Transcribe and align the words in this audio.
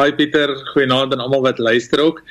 Hi 0.00 0.08
Pieter, 0.16 0.56
goeienaand 0.72 1.12
aan 1.12 1.20
almal 1.26 1.44
wat 1.44 1.60
luister 1.60 2.00
ook. 2.06 2.24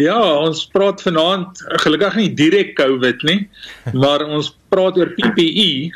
Ja, 0.00 0.16
ons 0.16 0.64
praat 0.72 1.04
vanaand 1.04 1.60
gelukkig 1.84 2.16
nie 2.22 2.32
direk 2.40 2.72
COVID 2.80 3.20
nie, 3.28 3.52
maar 4.00 4.24
ons 4.24 4.48
praat 4.72 4.96
oor 4.96 5.12
PPE 5.20 5.92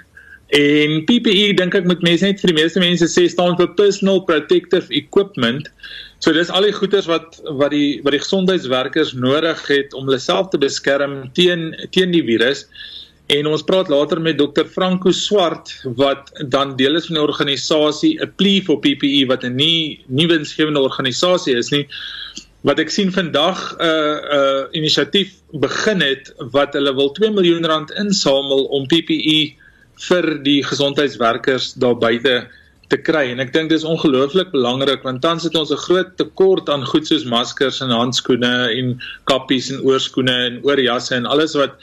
en 0.51 1.05
PPE 1.07 1.55
dink 1.59 1.75
ek 1.79 1.87
moet 1.87 2.01
mense 2.03 2.27
net 2.27 2.41
vir 2.43 2.50
die 2.50 2.59
meeste 2.59 2.80
mense 2.82 3.07
sê 3.07 3.27
staan 3.30 3.57
vir 3.59 3.71
personal 3.79 4.25
protective 4.27 4.91
equipment. 4.91 5.68
So 6.18 6.35
dis 6.35 6.50
al 6.50 6.67
die 6.67 6.75
goeders 6.75 7.07
wat 7.11 7.39
wat 7.61 7.71
die 7.71 8.00
wat 8.04 8.17
die 8.17 8.22
gesondheidswerkers 8.22 9.14
nodig 9.14 9.63
het 9.71 9.94
om 9.94 10.08
hulle 10.08 10.18
self 10.18 10.50
te 10.50 10.58
beskerm 10.58 11.22
teen 11.39 11.71
teen 11.94 12.11
die 12.17 12.25
virus. 12.27 12.67
En 13.31 13.46
ons 13.46 13.63
praat 13.63 13.89
later 13.89 14.18
met 14.18 14.41
Dr 14.41 14.67
Franco 14.67 15.13
Swart 15.14 15.71
wat 16.00 16.32
dan 16.50 16.75
deel 16.77 16.99
is 16.99 17.07
van 17.07 17.21
die 17.21 17.22
organisasie 17.22 18.17
A 18.25 18.27
Plea 18.27 18.64
for 18.67 18.82
PPE 18.82 19.29
wat 19.30 19.46
'n 19.46 19.55
nie 19.55 20.03
nie 20.08 20.27
winsgewende 20.27 20.82
organisasie 20.82 21.55
is 21.55 21.71
nie 21.71 21.86
wat 22.67 22.80
ek 22.82 22.91
sien 22.91 23.13
vandag 23.13 23.77
'n 23.79 23.86
uh, 23.86 24.19
'n 24.19 24.39
uh, 24.39 24.63
inisiatief 24.72 25.30
begin 25.53 26.03
het 26.03 26.35
wat 26.53 26.75
hulle 26.75 26.93
wil 26.94 27.13
2 27.13 27.30
miljoen 27.30 27.64
rand 27.64 27.91
insamel 27.91 28.64
om 28.64 28.86
PPE 28.86 29.55
vir 30.09 30.39
die 30.45 30.61
gesondheidswerkers 30.64 31.75
daar 31.82 31.99
buite 32.00 32.48
te 32.91 32.98
kry. 32.98 33.28
En 33.31 33.41
ek 33.42 33.53
dink 33.55 33.70
dis 33.70 33.86
ongelooflik 33.86 34.50
belangrik 34.55 35.05
want 35.06 35.22
tans 35.22 35.47
het 35.47 35.56
ons 35.58 35.70
'n 35.70 35.84
groot 35.86 36.17
tekort 36.17 36.69
aan 36.69 36.84
goed 36.84 37.06
soos 37.06 37.25
maskers 37.25 37.80
en 37.80 37.94
handskoene 37.94 38.55
en 38.78 38.98
kappies 39.30 39.70
en 39.70 39.83
oorskoene 39.86 40.36
en 40.47 40.61
oorjasse 40.62 41.14
en 41.14 41.27
alles 41.27 41.55
wat 41.55 41.78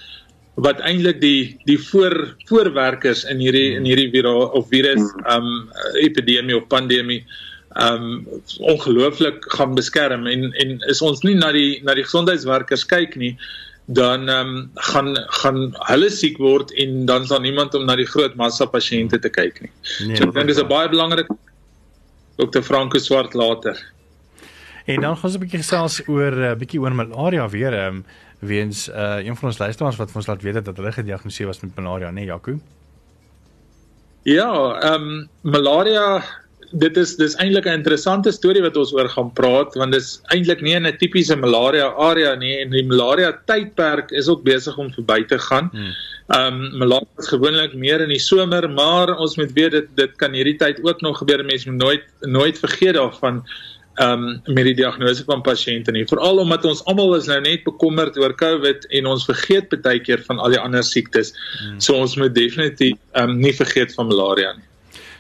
wat 0.58 0.80
eintlik 0.82 1.22
die 1.22 1.58
die 1.70 1.78
voor 1.78 2.36
voorwerkers 2.50 3.24
in 3.30 3.40
hierdie 3.40 3.76
in 3.78 3.86
hierdie 3.86 4.10
virus 4.12 4.50
of 4.58 4.68
virus 4.70 5.04
um 5.30 5.70
epidemie 6.02 6.58
of 6.58 6.68
pandemie 6.68 7.24
um 7.78 8.26
ongelooflik 8.60 9.46
gaan 9.54 9.76
beskerm. 9.76 10.28
En 10.28 10.52
en 10.54 10.80
is 10.90 11.02
ons 11.02 11.22
nie 11.22 11.36
na 11.36 11.52
die 11.52 11.80
na 11.84 11.94
die 11.94 12.04
gesondheidswerkers 12.04 12.86
kyk 12.86 13.16
nie 13.16 13.38
dan 13.88 14.30
um 14.30 14.72
gaan 14.76 15.16
gaan 15.42 15.60
hulle 15.88 16.10
siek 16.12 16.38
word 16.44 16.72
en 16.76 17.06
dan 17.06 17.28
sal 17.28 17.40
niemand 17.40 17.76
om 17.76 17.86
na 17.88 17.96
die 17.96 18.08
groot 18.08 18.36
massa 18.36 18.68
pasiënte 18.68 19.20
te 19.24 19.30
kyk 19.32 19.62
nie. 19.64 19.72
Nee, 20.08 20.18
so 20.20 20.28
ek 20.28 20.34
dink 20.36 20.48
dis 20.52 20.60
'n 20.60 20.68
baie 20.68 20.90
belangrik 20.92 21.28
Dr. 22.38 22.62
Franco 22.62 23.00
Swart 23.00 23.34
later. 23.34 23.80
En 24.86 25.02
dan 25.02 25.16
gaan 25.16 25.30
ons 25.30 25.36
'n 25.36 25.40
bietjie 25.40 25.64
gesels 25.64 26.02
oor 26.08 26.32
'n 26.32 26.52
uh, 26.52 26.56
bietjie 26.56 26.82
oor 26.82 26.92
malaria 26.92 27.50
weer. 27.50 27.74
Um 27.88 28.06
weens 28.40 28.88
uh 28.90 29.18
een 29.24 29.36
van 29.36 29.50
ons 29.50 29.58
luisteraars 29.58 29.96
wat 29.96 30.16
ons 30.16 30.28
laat 30.28 30.42
weet 30.42 30.66
dat 30.66 30.78
hulle 30.78 30.92
gediagnoseer 30.92 31.48
was 31.48 31.60
met 31.60 31.76
malaria, 31.76 32.10
né, 32.10 32.14
nee, 32.14 32.26
Jaco? 32.26 32.60
Ja, 34.22 34.80
ehm 34.82 35.02
um, 35.02 35.30
malaria 35.42 36.24
dit 36.72 36.98
is 36.98 37.16
dis 37.16 37.36
eintlik 37.36 37.66
'n 37.66 37.80
interessante 37.80 38.32
storie 38.32 38.62
wat 38.62 38.78
ons 38.78 38.94
oor 38.94 39.10
gaan 39.10 39.32
praat 39.34 39.76
want 39.76 39.92
dis 39.92 40.22
eintlik 40.34 40.62
nie 40.62 40.76
'n 40.76 40.98
tipiese 40.98 41.36
malaria 41.36 41.94
area 41.96 42.36
nie 42.36 42.60
en 42.62 42.70
die 42.72 42.84
malaria 42.84 43.32
tydperk 43.46 44.12
is 44.12 44.28
ook 44.28 44.44
besig 44.44 44.78
om 44.78 44.92
verby 44.92 45.24
te 45.24 45.40
gaan. 45.40 45.72
Ehm 46.30 46.54
um, 46.54 46.78
malaria 46.78 47.08
is 47.18 47.28
gewoonlik 47.28 47.74
meer 47.74 48.02
in 48.02 48.10
die 48.10 48.20
somer, 48.20 48.70
maar 48.70 49.18
ons 49.18 49.38
moet 49.38 49.52
weet 49.54 49.72
dit 49.72 49.88
dit 49.96 50.16
kan 50.18 50.34
hierdie 50.34 50.58
tyd 50.58 50.84
ook 50.84 51.02
nog 51.02 51.18
gebeur. 51.18 51.44
Mense 51.44 51.70
moet 51.70 51.80
nooit 51.80 52.04
nooit 52.22 52.58
vergeet 52.60 52.96
daarvan 52.96 53.44
um 54.00 54.42
met 54.46 54.64
die 54.64 54.76
diagnose 54.78 55.24
van 55.26 55.42
pasiënte 55.42 55.92
nie. 55.92 56.06
Veral 56.06 56.38
omdat 56.38 56.66
ons 56.66 56.84
almal 56.86 57.16
is 57.18 57.26
nou 57.26 57.40
net 57.42 57.64
bekommerd 57.66 58.18
oor 58.18 58.36
COVID 58.38 58.86
en 59.00 59.06
ons 59.06 59.26
vergeet 59.26 59.74
baie 59.82 60.00
keer 60.00 60.22
van 60.28 60.40
al 60.40 60.54
die 60.54 60.60
ander 60.62 60.84
siektes. 60.84 61.34
Hmm. 61.60 61.80
So 61.82 61.98
ons 61.98 62.16
moet 62.16 62.36
definitief 62.36 62.98
um 63.16 63.40
nie 63.42 63.54
vergeet 63.54 63.96
van 63.98 64.12
malaria 64.12 64.54
nie. 64.54 64.68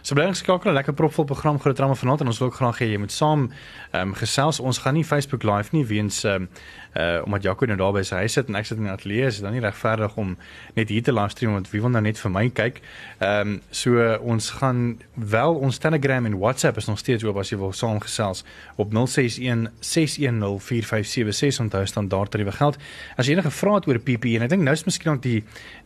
So 0.07 0.15
bly 0.15 0.23
ons 0.23 0.39
skakel 0.39 0.71
'n 0.71 0.73
lekker 0.73 0.93
propvol 0.95 1.25
program 1.27 1.59
groot 1.59 1.75
drama 1.75 1.93
vanaand 1.93 2.21
en 2.21 2.27
ons 2.27 2.37
wil 2.39 2.47
ook 2.47 2.55
graag 2.55 2.77
hê 2.79 2.85
jy 2.91 2.97
moet 2.97 3.11
saam 3.11 3.51
ehm 3.91 4.07
um, 4.07 4.13
gesels. 4.15 4.59
Ons 4.59 4.77
gaan 4.77 4.93
nie 4.93 5.03
Facebook 5.03 5.43
live 5.43 5.75
nie 5.75 5.85
weens 5.85 6.23
ehm 6.23 6.47
um, 6.47 6.49
uh 6.95 7.25
omdat 7.25 7.43
Jaco 7.43 7.65
nou 7.65 7.77
daar 7.77 7.93
by 7.93 8.03
sy 8.03 8.15
huis 8.23 8.33
sit 8.33 8.47
en 8.47 8.55
ek 8.55 8.65
sit 8.65 8.77
in 8.77 8.87
die 8.87 8.91
ateljee, 8.91 9.27
is 9.27 9.39
dit 9.39 9.43
dan 9.43 9.53
nie 9.53 9.63
regverdig 9.63 10.15
om 10.17 10.35
net 10.75 10.89
hier 10.89 11.03
te 11.03 11.13
livestream 11.13 11.53
want 11.53 11.69
wie 11.71 11.81
wil 11.81 11.89
nou 11.89 12.01
net 12.01 12.19
vir 12.19 12.31
my 12.31 12.49
kyk? 12.49 12.81
Ehm 13.19 13.57
um, 13.57 13.61
so 13.71 13.97
uh, 14.01 14.17
ons 14.21 14.49
gaan 14.59 14.99
wel 15.13 15.55
ons 15.55 15.77
Telegram 15.77 16.25
en 16.25 16.37
WhatsApp 16.39 16.77
is 16.77 16.87
nog 16.87 16.99
steeds 16.99 17.23
oop 17.23 17.37
as 17.37 17.51
jy 17.51 17.57
wil 17.57 17.73
saam 17.73 17.99
gesels 17.99 18.43
op 18.75 18.93
061 18.93 19.71
610 19.79 20.59
4576 20.59 21.63
onthou 21.65 21.85
standaard 21.85 22.31
tariewe 22.31 22.51
geld. 22.51 22.77
As 23.17 23.27
jy 23.27 23.37
enige 23.37 23.51
vrae 23.51 23.79
het 23.79 23.87
oor 23.87 23.99
PP 23.99 24.37
en 24.37 24.47
ek 24.47 24.53
dink 24.55 24.63
nou 24.63 24.75
is 24.77 24.85
miskien 24.87 25.13
ook 25.13 25.23
die 25.23 25.43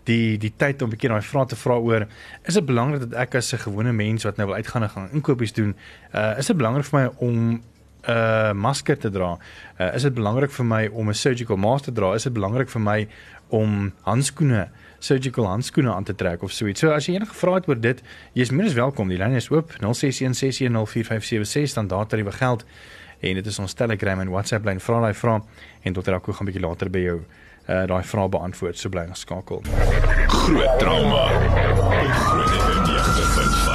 die 0.09 0.37
die 0.41 0.53
tyd 0.57 0.81
om 0.81 0.89
'n 0.89 0.93
bietjie 0.95 1.09
daai 1.09 1.21
vrae 1.21 1.45
te 1.45 1.55
vra 1.55 1.75
oor 1.77 2.07
is 2.45 2.53
dit 2.53 2.65
belangrik 2.65 3.09
dat 3.09 3.13
ek 3.13 3.35
as 3.35 3.53
'n 3.53 3.57
gewone 3.57 3.93
mens 3.93 4.23
wat 4.23 4.37
nou 4.37 4.47
wil 4.47 4.55
uitgaan 4.55 4.83
en 4.83 4.89
gaan 4.89 5.09
inkopies 5.13 5.53
doen, 5.53 5.75
uh 6.13 6.37
is 6.37 6.47
dit 6.47 6.57
belangrik 6.57 6.85
vir 6.85 6.99
my 6.99 7.09
om 7.17 7.61
'n 8.01 8.11
uh, 8.11 8.51
masker 8.53 8.97
te 8.97 9.09
dra? 9.09 9.37
Uh, 9.79 9.95
is 9.95 10.01
dit 10.01 10.13
belangrik 10.13 10.51
vir 10.51 10.65
my 10.65 10.87
om 10.87 11.09
'n 11.09 11.13
surgical 11.13 11.57
mask 11.57 11.83
te 11.83 11.91
dra? 11.91 12.13
Is 12.13 12.23
dit 12.23 12.33
belangrik 12.33 12.69
vir 12.69 12.81
my 12.81 13.07
om 13.49 13.93
handskoene 14.01 14.69
surgical 15.03 15.47
handskoene 15.47 15.93
aan 15.93 16.03
te 16.03 16.15
trek 16.15 16.43
of 16.43 16.51
so 16.51 16.65
iets. 16.67 16.79
So 16.79 16.91
as 16.93 17.05
jy 17.09 17.13
enige 17.17 17.33
vrae 17.35 17.53
het 17.59 17.67
oor 17.69 17.79
dit, 17.79 18.01
jy 18.33 18.41
is 18.45 18.51
as 18.51 18.73
welkom. 18.77 19.09
Die 19.09 19.17
lyn 19.17 19.35
is 19.37 19.49
oop 19.51 19.71
0616104576 19.81 21.73
dan 21.75 21.87
daar 21.87 22.07
tariewe 22.07 22.31
geld 22.31 22.65
en 23.21 23.33
dit 23.37 23.45
is 23.45 23.59
ons 23.59 23.73
Telegram 23.73 24.19
en 24.19 24.29
WhatsApp 24.29 24.65
lyn. 24.65 24.79
Vra 24.79 25.01
daai 25.01 25.13
vrae 25.13 25.41
en 25.83 25.93
Dr. 25.93 26.13
Akko 26.17 26.33
gaan 26.33 26.45
bietjie 26.49 26.65
later 26.65 26.89
by 26.89 26.99
jou 27.05 27.19
uh 27.69 27.85
daai 27.87 28.03
vrae 28.03 28.29
beantwoord. 28.29 28.77
So 28.77 28.89
bly 28.89 29.05
geskakel. 29.11 29.61
Groot 30.27 30.79
trauma. 30.79 31.27
Groot 32.25 33.70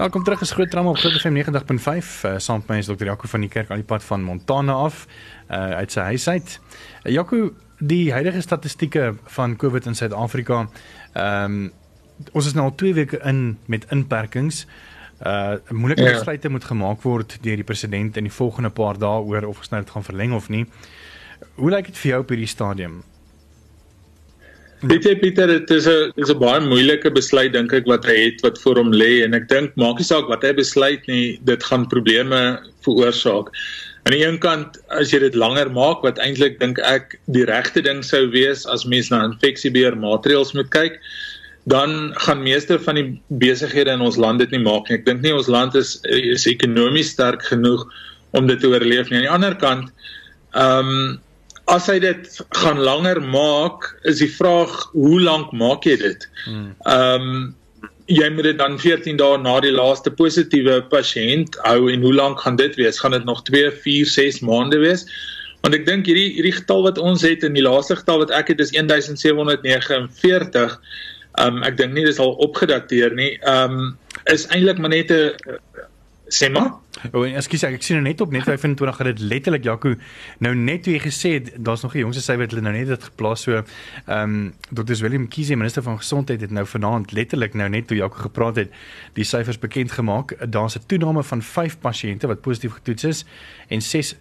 Welkom 0.00 0.22
terug 0.24 0.40
is 0.40 0.50
Groot 0.50 0.70
Trauma 0.70 0.90
op 0.90 0.96
Groot 0.96 1.20
FM 1.20 1.34
90.5. 1.44 2.24
Uh, 2.24 2.34
saam 2.36 2.56
met 2.56 2.68
my 2.68 2.76
is 2.76 2.86
Dr. 2.86 3.04
Jaco 3.04 3.28
van 3.28 3.40
die 3.44 3.50
kerk 3.52 3.68
aan 3.70 3.82
die 3.82 3.84
pad 3.84 4.04
van 4.04 4.22
Montana 4.22 4.72
af 4.72 5.02
uh, 5.50 5.76
uit 5.76 5.92
sy 5.92 6.00
huis 6.00 6.24
uit. 6.28 6.54
Uh, 7.02 7.12
Jaco, 7.12 7.50
die 7.78 8.12
huidige 8.12 8.40
statistieke 8.40 9.10
van 9.34 9.56
COVID 9.60 9.90
in 9.90 9.94
Suid-Afrika. 9.94 10.62
Ehm 11.12 11.44
um, 11.44 11.68
ons 12.32 12.48
is 12.48 12.56
nou 12.56 12.64
al 12.70 12.74
2 12.80 12.94
weke 12.94 13.20
in 13.28 13.58
met 13.66 13.84
inperkings. 13.92 14.64
Uh 15.20 15.60
moeilike 15.68 16.02
ja. 16.08 16.16
besluite 16.16 16.48
moet 16.48 16.64
gemaak 16.64 17.04
word 17.04 17.36
deur 17.44 17.60
die 17.60 17.68
president 17.68 18.16
in 18.16 18.24
die 18.24 18.32
volgende 18.32 18.70
paar 18.70 18.96
dae 18.98 19.20
oor 19.20 19.50
of 19.52 19.60
ons 19.60 19.68
nou 19.68 19.82
dit 19.84 19.92
gaan 19.92 20.08
verleng 20.08 20.32
of 20.32 20.48
nie. 20.48 20.64
Hoe 21.60 21.70
lyk 21.76 21.92
dit 21.92 21.98
vir 21.98 22.14
jou 22.14 22.22
op 22.24 22.32
hierdie 22.32 22.48
stadium? 22.48 23.02
Weet 24.80 25.04
jy 25.04 25.12
Pieter, 25.20 25.50
dit 25.50 25.70
is 25.76 25.86
'n 25.86 26.12
dis 26.16 26.30
'n 26.32 26.38
baie 26.40 26.60
moeilike 26.64 27.10
besluit 27.12 27.52
dink 27.52 27.72
ek 27.72 27.84
wat 27.84 28.06
hy 28.08 28.16
het 28.16 28.40
wat 28.40 28.56
voor 28.62 28.76
hom 28.80 28.92
lê 28.92 29.20
en 29.24 29.34
ek 29.34 29.48
dink 29.48 29.76
maak 29.76 29.98
nie 29.98 30.08
saak 30.08 30.28
wat 30.28 30.42
hy 30.42 30.52
besluit 30.56 31.04
nie, 31.06 31.38
dit 31.44 31.62
gaan 31.62 31.84
probleme 31.86 32.56
veroorsaak. 32.80 33.52
Aan 34.06 34.16
die 34.16 34.24
een 34.24 34.38
kant 34.40 34.78
as 34.88 35.12
jy 35.12 35.20
dit 35.20 35.34
langer 35.36 35.68
maak 35.68 36.00
wat 36.02 36.16
eintlik 36.18 36.58
dink 36.60 36.78
ek 36.78 37.18
die 37.28 37.44
regte 37.44 37.82
ding 37.82 38.00
sou 38.02 38.30
wees 38.32 38.64
as 38.64 38.86
mens 38.86 39.10
na 39.10 39.20
infeksiebeheer 39.28 40.00
maatreëls 40.00 40.54
moet 40.56 40.70
kyk, 40.70 40.96
dan 41.68 42.14
gaan 42.16 42.42
meeste 42.42 42.78
van 42.78 42.94
die 42.94 43.20
besighede 43.28 43.92
in 43.92 44.00
ons 44.00 44.16
land 44.16 44.38
dit 44.38 44.50
nie 44.50 44.64
maak 44.64 44.88
nie. 44.88 44.96
Ek 44.96 45.04
dink 45.04 45.20
nie 45.20 45.36
ons 45.36 45.52
land 45.52 45.74
is 45.76 46.00
is 46.08 46.46
ekonomies 46.48 47.12
sterk 47.12 47.44
genoeg 47.44 47.84
om 48.32 48.46
dit 48.46 48.58
te 48.58 48.66
oorleef 48.66 49.10
nie. 49.10 49.18
Aan 49.18 49.28
die 49.28 49.36
ander 49.36 49.56
kant, 49.56 49.92
ehm 50.56 50.88
um, 50.88 51.20
as 51.70 51.86
hy 51.90 52.00
dit 52.02 52.26
gaan 52.58 52.80
langer 52.82 53.20
maak, 53.22 53.86
is 54.10 54.20
die 54.22 54.30
vraag 54.30 54.72
hoe 54.92 55.20
lank 55.22 55.52
maak 55.56 55.86
jy 55.86 55.96
dit? 56.00 56.28
Hmm. 56.44 56.70
Ehm 56.90 57.30
um, 57.30 57.48
jy 58.10 58.26
moet 58.34 58.48
dit 58.48 58.56
dan 58.58 58.72
14 58.82 59.20
dae 59.20 59.36
na 59.38 59.52
die 59.62 59.70
laaste 59.70 60.10
positiewe 60.10 60.80
pasiënt 60.90 61.54
hou 61.62 61.84
en 61.92 62.02
hoe 62.02 62.14
lank 62.14 62.40
gaan 62.42 62.56
dit 62.58 62.74
wees? 62.74 62.98
Gaan 62.98 63.14
dit 63.14 63.28
nog 63.28 63.44
2, 63.46 63.70
4, 63.84 64.08
6 64.10 64.40
maande 64.42 64.80
wees? 64.82 65.04
Want 65.62 65.76
ek 65.78 65.86
dink 65.86 66.10
hierdie 66.10 66.32
hierdie 66.34 66.56
getal 66.56 66.82
wat 66.88 66.98
ons 66.98 67.22
het 67.22 67.46
in 67.46 67.54
die 67.54 67.62
laaste 67.62 67.94
getal 68.00 68.24
wat 68.24 68.34
ek 68.34 68.50
het 68.50 68.64
is 68.64 68.74
1749. 68.74 70.74
Ehm 71.38 71.46
um, 71.46 71.62
ek 71.62 71.78
dink 71.78 71.94
nie 71.94 72.08
dis 72.08 72.18
al 72.18 72.34
opgedateer 72.42 73.14
nie. 73.14 73.36
Ehm 73.46 73.78
um, 73.78 73.86
is 74.32 74.48
eintlik 74.50 74.82
maar 74.82 74.90
net 74.90 75.14
'n 75.14 75.30
sê 76.30 76.48
maar. 76.52 76.72
O, 77.12 77.22
oh, 77.22 77.26
ekskuus 77.26 77.62
ek, 77.68 77.82
sien 77.84 77.98
nou 77.98 78.04
net 78.04 78.20
op 78.20 78.32
net 78.34 78.46
25 78.48 78.98
dat 79.00 79.08
dit 79.12 79.22
letterlik 79.30 79.64
Jaco 79.66 79.94
nou 80.44 80.52
net 80.58 80.88
jy 80.90 80.98
gesê 81.02 81.32
het 81.38 81.50
daar's 81.56 81.82
nog 81.82 81.94
'n 81.94 82.04
jongse 82.04 82.22
sy 82.22 82.36
wat 82.36 82.50
hulle 82.50 82.62
nou 82.62 82.72
net 82.74 82.88
dit 82.88 83.04
geplaas 83.10 83.42
so 83.46 83.52
ehm 83.52 83.64
um, 84.16 84.52
Dr. 84.70 84.94
Willem 85.02 85.28
Kiesie 85.28 85.56
minister 85.56 85.82
van 85.82 85.98
gesondheid 85.98 86.40
het 86.40 86.50
nou 86.50 86.66
vanaand 86.66 87.12
letterlik 87.12 87.54
nou 87.54 87.68
net 87.68 87.86
toe 87.86 87.96
Jaco 87.96 88.16
gepraat 88.16 88.56
het 88.56 88.70
die 89.14 89.24
syfers 89.24 89.58
bekend 89.58 89.92
gemaak 89.92 90.36
daar's 90.50 90.76
'n 90.76 90.86
toename 90.86 91.22
van 91.22 91.42
5 91.42 91.78
pasiënte 91.78 92.26
wat 92.26 92.40
positief 92.40 92.72
getoets 92.72 93.04
is 93.04 93.24
en 93.68 93.80
6 93.82 94.16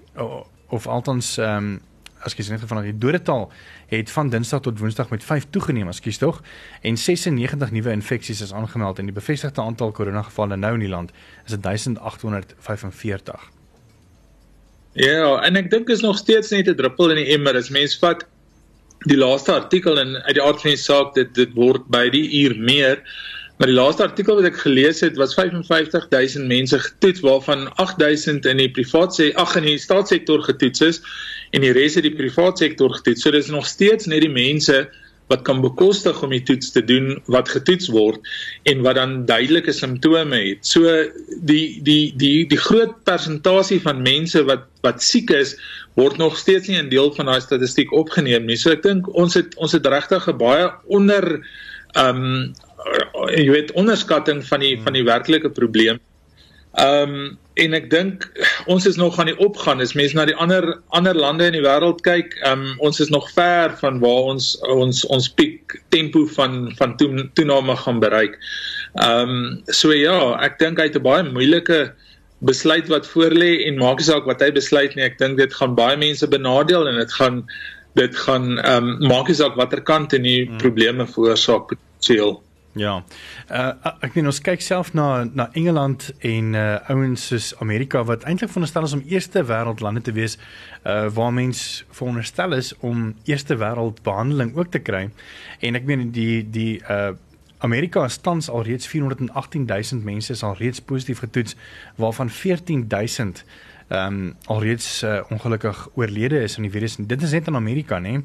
of 0.70 0.88
althans 0.88 1.38
ehm 1.38 1.58
um, 1.58 1.80
ekskuus 2.26 2.50
net 2.50 2.64
vanaand 2.68 2.90
die 2.90 2.98
dodetal 2.98 3.52
het 3.92 4.12
van 4.12 4.30
Dinsdag 4.30 4.62
tot 4.66 4.80
Woensdag 4.80 5.10
met 5.10 5.24
5 5.24 5.46
toegeneem, 5.50 5.88
ekskuus 5.88 6.18
tog, 6.18 6.42
en 6.82 6.98
96 6.98 7.72
nuwe 7.72 7.92
infeksies 7.92 8.42
is 8.42 8.54
aangemeld 8.54 9.00
en 9.00 9.06
die 9.06 9.16
bevestigde 9.16 9.62
aantal 9.62 9.92
koronagevalle 9.92 10.56
nou 10.60 10.74
in 10.74 10.80
die 10.88 10.92
land 10.92 11.12
is 11.46 11.56
1845. 11.56 13.50
Ja, 14.98 15.38
en 15.46 15.56
ek 15.56 15.70
dink 15.72 15.90
is 15.94 16.02
nog 16.02 16.18
steeds 16.18 16.50
net 16.50 16.68
'n 16.68 16.76
druppel 16.76 17.12
in 17.12 17.22
die 17.22 17.34
emmer. 17.36 17.56
As 17.56 17.70
mens 17.70 17.98
vat 18.00 18.26
die 19.08 19.18
laaste 19.18 19.54
artikel 19.54 20.00
in 20.00 20.18
uit 20.18 20.36
die 20.36 20.44
aard 20.44 20.62
van 20.62 20.72
die 20.72 20.82
saak 20.82 21.14
dit 21.16 21.34
dit 21.36 21.54
word 21.56 21.86
by 21.88 22.10
die 22.10 22.28
uur 22.44 22.58
meer. 22.58 23.04
Maar 23.60 23.68
die 23.68 23.76
laaste 23.76 24.04
artikel 24.04 24.36
wat 24.40 24.46
ek 24.48 24.58
gelees 24.58 25.02
het 25.04 25.18
was 25.20 25.34
55000 25.36 26.48
mense 26.48 26.80
getoets 26.80 27.20
waarvan 27.20 27.68
8000 27.76 28.46
in 28.46 28.58
die 28.58 28.72
privaat 28.72 29.12
sê 29.16 29.34
ag 29.36 29.56
in 29.60 29.68
die 29.68 29.78
staatssektor 29.78 30.44
getoets 30.44 30.82
is 30.82 31.02
en 31.52 31.62
die 31.62 31.74
res 31.76 31.96
het 31.96 32.06
die 32.08 32.16
privaat 32.16 32.62
sektor 32.62 32.94
getoets. 32.94 33.24
So 33.24 33.32
dis 33.32 33.52
nog 33.54 33.68
steeds 33.68 34.10
net 34.10 34.22
die 34.22 34.34
mense 34.34 34.88
wat 35.30 35.44
kan 35.46 35.62
bekostig 35.62 36.18
om 36.26 36.32
die 36.34 36.42
toets 36.46 36.72
te 36.74 36.82
doen 36.82 37.20
wat 37.30 37.52
getoets 37.54 37.90
word 37.94 38.26
en 38.70 38.82
wat 38.86 38.98
dan 38.98 39.26
duidelike 39.30 39.74
simptome 39.76 40.40
het. 40.42 40.66
So 40.66 40.90
die 41.46 41.80
die 41.86 42.12
die 42.18 42.48
die 42.50 42.62
groot 42.62 42.96
persentasie 43.06 43.80
van 43.86 44.02
mense 44.06 44.44
wat 44.50 44.66
wat 44.86 45.06
siek 45.06 45.30
is 45.36 45.56
word 46.00 46.18
nog 46.18 46.38
steeds 46.38 46.68
nie 46.68 46.80
'n 46.82 46.90
deel 46.90 47.14
van 47.14 47.30
daai 47.30 47.42
statistiek 47.42 47.94
opgeneem 47.94 48.46
nie. 48.46 48.58
So 48.58 48.72
ek 48.72 48.84
dink 48.84 49.08
ons 49.14 49.34
het 49.34 49.56
ons 49.58 49.72
het 49.72 49.86
regtig 49.86 50.28
'n 50.28 50.38
baie 50.38 50.72
onder 50.88 51.46
ehm 51.96 52.26
um, 52.26 52.54
jy 53.36 53.50
weet 53.52 53.72
onderskatting 53.72 54.44
van 54.46 54.60
die 54.60 54.80
van 54.82 54.94
die 54.94 55.04
werklike 55.04 55.50
probleem. 55.50 56.00
Ehm 56.80 57.14
um, 57.14 57.38
en 57.60 57.74
ek 57.76 57.90
dink 57.92 58.24
ons 58.72 58.86
is 58.88 58.96
nog 58.96 59.18
aan 59.20 59.28
die 59.28 59.40
opgaan. 59.44 59.82
As 59.84 59.92
mense 59.98 60.16
na 60.16 60.24
die 60.30 60.36
ander 60.40 60.78
ander 60.96 61.18
lande 61.18 61.50
in 61.50 61.58
die 61.58 61.64
wêreld 61.66 62.00
kyk, 62.06 62.38
ehm 62.40 62.64
um, 62.70 62.76
ons 62.88 63.02
is 63.04 63.12
nog 63.12 63.28
ver 63.36 63.74
van 63.82 64.00
waar 64.04 64.30
ons 64.34 64.54
ons 64.72 65.02
ons 65.12 65.28
piek 65.40 65.76
tempo 65.96 66.24
van 66.38 66.70
van 66.80 66.96
toename 67.00 67.76
gaan 67.84 68.00
bereik. 68.00 68.40
Ehm 69.04 69.36
um, 69.36 69.74
so 69.76 69.92
ja, 69.96 70.16
ek 70.46 70.60
dink 70.64 70.80
hy 70.80 70.88
het 70.88 70.96
'n 70.96 71.04
baie 71.04 71.26
moeilike 71.28 71.92
besluit 72.48 72.88
wat 72.88 73.08
voorlê 73.12 73.68
en 73.68 73.82
maak 73.84 74.00
nie 74.00 74.08
saak 74.08 74.26
wat 74.26 74.42
hy 74.42 74.52
besluit 74.56 74.96
nie. 74.96 75.04
Ek 75.04 75.20
dink 75.20 75.38
dit 75.38 75.54
gaan 75.54 75.76
baie 75.76 75.98
mense 76.00 76.28
benadeel 76.28 76.88
en 76.88 76.96
dit 76.96 77.12
gaan 77.20 77.44
dit 78.00 78.16
gaan 78.16 78.60
ehm 78.60 78.94
um, 78.96 79.08
maak 79.12 79.28
nie 79.28 79.36
saak 79.36 79.60
watter 79.60 79.82
kant 79.82 80.14
en 80.14 80.24
die 80.24 80.46
hmm. 80.46 80.64
probleme 80.64 81.08
veroorsaak 81.08 81.68
potensieel. 81.74 82.40
Ja. 82.78 83.00
Uh 83.50 83.72
ek 84.06 84.14
meen 84.14 84.30
ons 84.30 84.42
kyk 84.46 84.62
self 84.62 84.92
na 84.94 85.24
na 85.26 85.48
Engeland 85.58 86.12
en 86.26 86.54
uh 86.54 86.92
ouens 86.94 87.24
soos 87.32 87.48
Amerika 87.64 88.04
wat 88.06 88.28
eintlik 88.30 88.52
veronderstel 88.52 88.86
is 88.86 88.94
om 88.94 89.02
eerste 89.10 89.44
wêreld 89.50 89.82
lande 89.82 90.04
te 90.06 90.14
wees 90.14 90.38
uh 90.86 91.08
waar 91.14 91.34
mens 91.34 91.84
veronderstel 91.90 92.54
is 92.54 92.76
om 92.80 93.16
eerste 93.26 93.58
wêreld 93.58 94.04
behandeling 94.04 94.54
ook 94.56 94.70
te 94.72 94.80
kry. 94.80 95.10
En 95.60 95.76
ek 95.76 95.90
meen 95.90 96.12
die 96.12 96.44
die 96.46 96.78
uh 96.86 97.16
Amerika 97.60 98.06
is 98.06 98.18
tans 98.24 98.48
al 98.50 98.64
reeds 98.64 98.88
418000 98.88 100.04
mense 100.04 100.32
is 100.32 100.44
al 100.44 100.56
reeds 100.56 100.80
positief 100.80 101.20
getoets 101.20 101.56
waarvan 101.96 102.30
14000 102.30 103.44
ehm 103.90 104.14
um, 104.14 104.36
alreeds 104.46 105.04
uh, 105.04 105.20
ongelukkig 105.30 105.88
oorlede 105.94 106.42
is 106.42 106.56
aan 106.56 106.68
die 106.68 106.72
virus. 106.72 106.96
Dit 106.96 107.22
is 107.22 107.32
net 107.32 107.48
in 107.48 107.56
Amerika, 107.56 107.98
nê. 108.00 108.20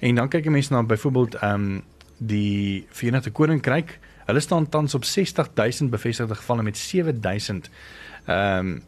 En 0.00 0.14
dan 0.14 0.28
kyk 0.30 0.46
jy 0.46 0.52
mense 0.54 0.72
na 0.72 0.82
byvoorbeeld 0.86 1.34
ehm 1.34 1.64
um, 1.64 1.80
die 2.18 2.86
Verenigde 2.90 3.30
Koninkryk, 3.30 3.98
hulle 4.26 4.40
staan 4.40 4.68
tans 4.68 4.94
op 4.94 5.04
60000 5.04 5.90
bevestigde 5.90 6.34
gevalle 6.34 6.62
met 6.62 6.76
7000 6.76 7.70
ehm 8.26 8.58
um, 8.58 8.78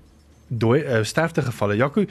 dooi 0.50 0.80
uh, 0.82 1.04
sterfte 1.06 1.42
gevalle. 1.46 1.76
Jaco, 1.78 2.02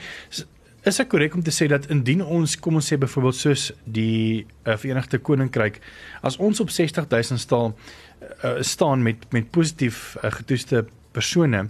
is 0.82 0.96
dit 0.96 1.08
korrek 1.12 1.34
om 1.36 1.42
te 1.44 1.52
sê 1.52 1.66
dat 1.68 1.90
indien 1.92 2.22
ons 2.24 2.54
kom 2.64 2.78
ons 2.80 2.86
sê 2.92 2.96
byvoorbeeld 3.00 3.36
soos 3.36 3.66
die 3.84 4.46
uh, 4.64 4.76
Verenigde 4.80 5.20
Koninkryk 5.20 5.76
as 6.24 6.38
ons 6.40 6.62
op 6.64 6.72
60000 6.72 7.40
staan 7.40 7.74
uh, 8.44 8.56
staan 8.64 9.04
met 9.04 9.26
met 9.34 9.50
positief 9.52 10.16
uh, 10.22 10.30
getoeste 10.32 10.86
persone 11.12 11.66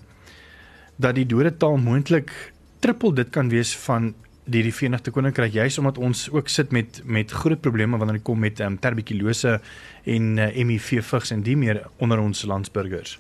dat 0.96 1.16
die 1.18 1.26
dodetal 1.26 1.76
moontlik 1.82 2.30
triple 2.80 3.14
dit 3.18 3.30
kan 3.34 3.50
wees 3.50 3.74
van 3.88 4.12
die 4.50 4.62
die 4.66 4.74
Verenigde 4.74 5.12
Koninkryk 5.14 5.54
juis 5.54 5.78
omdat 5.78 5.98
ons 5.98 6.26
ook 6.34 6.48
sit 6.48 6.72
met 6.74 7.00
met 7.04 7.32
groot 7.42 7.60
probleme 7.60 7.98
wanneer 7.98 8.20
dit 8.20 8.26
kom 8.26 8.40
met 8.42 8.60
um, 8.60 8.78
tuberkulose 8.78 9.58
en 10.04 10.30
uh, 10.38 10.46
eh, 10.48 10.68
HIV 10.68 11.02
vigs 11.06 11.30
en 11.30 11.42
die 11.46 11.56
meer 11.56 11.84
onder 11.98 12.18
ons 12.18 12.44
landsburgers. 12.44 13.18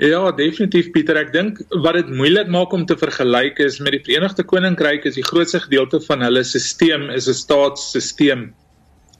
Ja, 0.00 0.30
definitief 0.32 0.86
Pieter, 0.94 1.18
ek 1.20 1.32
dink 1.34 1.58
wat 1.84 1.98
dit 1.98 2.08
moeilik 2.16 2.48
maak 2.48 2.72
om 2.72 2.86
te 2.88 2.96
vergelyk 2.96 3.58
is 3.60 3.76
met 3.84 3.92
die 3.92 4.04
Verenigde 4.06 4.46
Koninkryk 4.48 5.04
is 5.04 5.18
die 5.18 5.26
grootste 5.26 5.60
gedeelte 5.66 6.00
van 6.06 6.24
hulle 6.24 6.40
stelsel 6.44 7.10
is 7.12 7.28
'n 7.28 7.36
staatsstelsel 7.36 8.46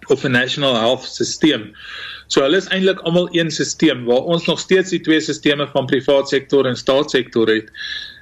of 0.09 0.25
'n 0.25 0.33
national 0.33 0.75
health 0.81 1.05
system. 1.05 1.75
So 2.29 2.41
hulle 2.41 2.57
is 2.57 2.71
eintlik 2.73 3.03
almal 3.05 3.29
een 3.37 3.51
stelsel 3.51 4.07
waar 4.09 4.25
ons 4.25 4.47
nog 4.47 4.59
steeds 4.59 4.91
die 4.91 5.03
twee 5.05 5.21
stelsels 5.21 5.71
van 5.73 5.87
privaat 5.87 6.29
sektor 6.29 6.67
en 6.67 6.77
staatssektor 6.77 7.47
het. 7.49 7.69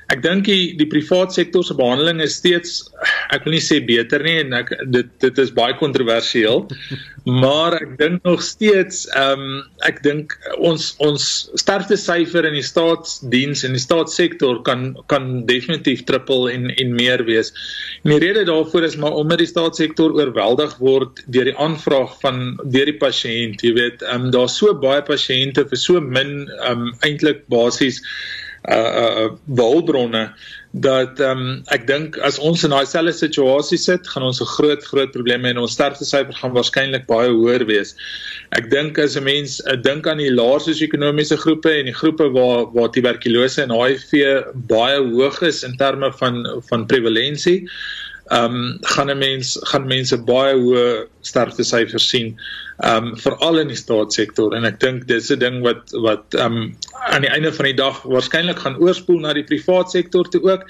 Ek 0.08 0.22
dink 0.24 0.46
die 0.48 0.72
die 0.78 0.88
privaat 0.88 1.34
sektor 1.36 1.64
se 1.64 1.76
behandeling 1.76 2.22
is 2.24 2.38
steeds 2.40 2.78
ek 3.34 3.44
wil 3.44 3.58
nie 3.58 3.64
sê 3.64 3.80
beter 3.84 4.22
nie 4.24 4.38
en 4.40 4.56
ek 4.56 4.72
dit 4.94 5.10
dit 5.20 5.40
is 5.42 5.52
baie 5.52 5.76
kontroversieel 5.76 6.64
maar 7.42 7.76
ek 7.76 7.98
dink 8.00 8.24
nog 8.24 8.40
steeds 8.44 9.02
ehm 9.12 9.42
um, 9.42 9.58
ek 9.84 10.00
dink 10.06 10.32
ons 10.64 10.94
ons 11.04 11.26
sterkste 11.60 11.98
syfer 12.00 12.48
in 12.48 12.56
die 12.56 12.64
staatsdiens 12.64 13.66
en 13.68 13.76
die 13.76 13.82
staatssektor 13.84 14.62
kan 14.64 14.94
kan 15.12 15.28
definitief 15.50 16.06
triple 16.08 16.48
en 16.54 16.70
en 16.72 16.96
meer 16.96 17.24
wees. 17.28 17.52
En 18.04 18.14
die 18.14 18.20
rede 18.24 18.46
daarvoor 18.48 18.88
is 18.88 18.96
maar 18.96 19.20
omdat 19.20 19.44
die 19.44 19.50
staatssektor 19.50 20.16
oorweldig 20.16 20.78
word 20.80 21.20
deur 21.26 21.52
die 21.52 21.58
aanvraag 21.60 22.16
van 22.24 22.42
deur 22.64 22.88
die 22.88 22.98
pasiënt, 23.04 23.64
jy 23.64 23.76
weet, 23.76 24.04
ehm 24.08 24.28
um, 24.28 24.32
daar's 24.32 24.56
so 24.56 24.72
baie 24.72 25.04
pasiënte 25.04 25.68
vir 25.68 25.84
so 25.84 26.00
min 26.00 26.46
ehm 26.48 26.88
um, 26.88 26.92
eintlik 27.04 27.44
basies 27.52 28.00
uh 28.66 29.28
hulpbronne 29.46 30.24
uh, 30.24 30.32
dat 30.70 31.20
ehm 31.20 31.38
um, 31.38 31.62
ek 31.72 31.86
dink 31.88 32.18
as 32.26 32.36
ons 32.38 32.62
in 32.66 32.74
daai 32.74 32.84
selfde 32.86 33.14
situasie 33.16 33.78
sit, 33.80 34.08
gaan 34.12 34.22
ons 34.22 34.40
'n 34.40 34.50
groot 34.56 34.84
groot 34.84 35.10
probleem 35.12 35.44
hê 35.44 35.50
en 35.50 35.62
ons 35.64 35.72
sterftesyfer 35.72 36.34
gaan 36.34 36.52
waarskynlik 36.52 37.06
baie 37.06 37.30
hoër 37.30 37.64
wees. 37.66 37.94
Ek 38.52 38.70
dink 38.70 38.98
as 38.98 39.16
'n 39.16 39.24
mens 39.24 39.60
uh, 39.64 39.76
dink 39.76 40.06
aan 40.06 40.18
die 40.18 40.30
laer 40.30 40.60
sosio-ekonomiese 40.60 41.38
groepe 41.40 41.72
en 41.72 41.86
die 41.86 41.96
groepe 42.00 42.28
waar 42.36 42.68
waar 42.74 42.90
tuberkulose 42.90 43.62
en 43.62 43.72
HIV 43.72 44.44
baie 44.68 44.98
hoog 45.00 45.40
is 45.42 45.64
in 45.64 45.76
terme 45.76 46.12
van 46.12 46.44
van 46.68 46.86
prevalensie, 46.86 47.66
ehm 48.28 48.54
um, 48.54 48.78
gaan 48.80 49.10
'n 49.10 49.18
mens 49.18 49.56
gaan 49.70 49.86
mense 49.86 50.16
baie 50.18 50.54
hoë 50.54 51.06
sterftesyfers 51.20 52.08
sien 52.08 52.34
ehm 52.84 53.06
um, 53.06 53.16
veral 53.16 53.58
in 53.62 53.72
die 53.72 53.80
staatssektor 53.80 54.54
en 54.56 54.68
ek 54.68 54.80
dink 54.80 55.06
dis 55.08 55.30
'n 55.32 55.38
ding 55.38 55.62
wat 55.64 55.94
wat 56.06 56.34
ehm 56.34 56.56
um, 56.56 56.76
aan 57.08 57.24
die 57.24 57.32
einde 57.32 57.52
van 57.52 57.64
die 57.70 57.78
dag 57.78 58.02
waarskynlik 58.02 58.58
gaan 58.58 58.76
oorspoel 58.76 59.20
na 59.20 59.32
die 59.32 59.48
privaat 59.48 59.90
sektor 59.90 60.28
toe 60.28 60.42
ook 60.42 60.68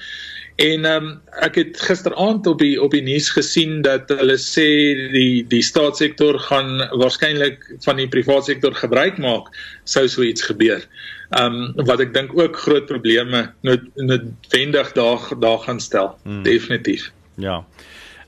en 0.59 0.85
ehm 0.85 1.05
um, 1.05 1.11
ek 1.47 1.59
het 1.61 1.83
gisteraand 1.88 2.47
op 2.47 2.62
die 2.62 2.79
op 2.83 2.95
die 2.95 3.03
nuus 3.03 3.29
gesien 3.35 3.83
dat 3.83 4.09
hulle 4.11 4.38
sê 4.38 4.69
die 5.12 5.45
die 5.50 5.62
staatssektor 5.62 6.38
gaan 6.47 6.79
waarskynlik 7.03 7.62
van 7.85 7.97
die 7.97 8.09
privaat 8.09 8.47
sektor 8.50 8.75
gebruik 8.75 9.19
maak 9.19 9.50
sou 9.85 10.07
so 10.09 10.23
iets 10.23 10.47
gebeur. 10.47 10.83
Ehm 11.35 11.61
um, 11.61 11.87
wat 11.91 12.00
ek 12.07 12.15
dink 12.15 12.38
ook 12.38 12.57
groot 12.57 12.87
probleme 12.87 13.49
noodwendig 13.62 14.93
daar 14.99 15.31
daar 15.38 15.62
gaan 15.67 15.81
stel. 15.81 16.19
Hmm. 16.23 16.43
Definitief. 16.43 17.11
Ja. 17.38 17.64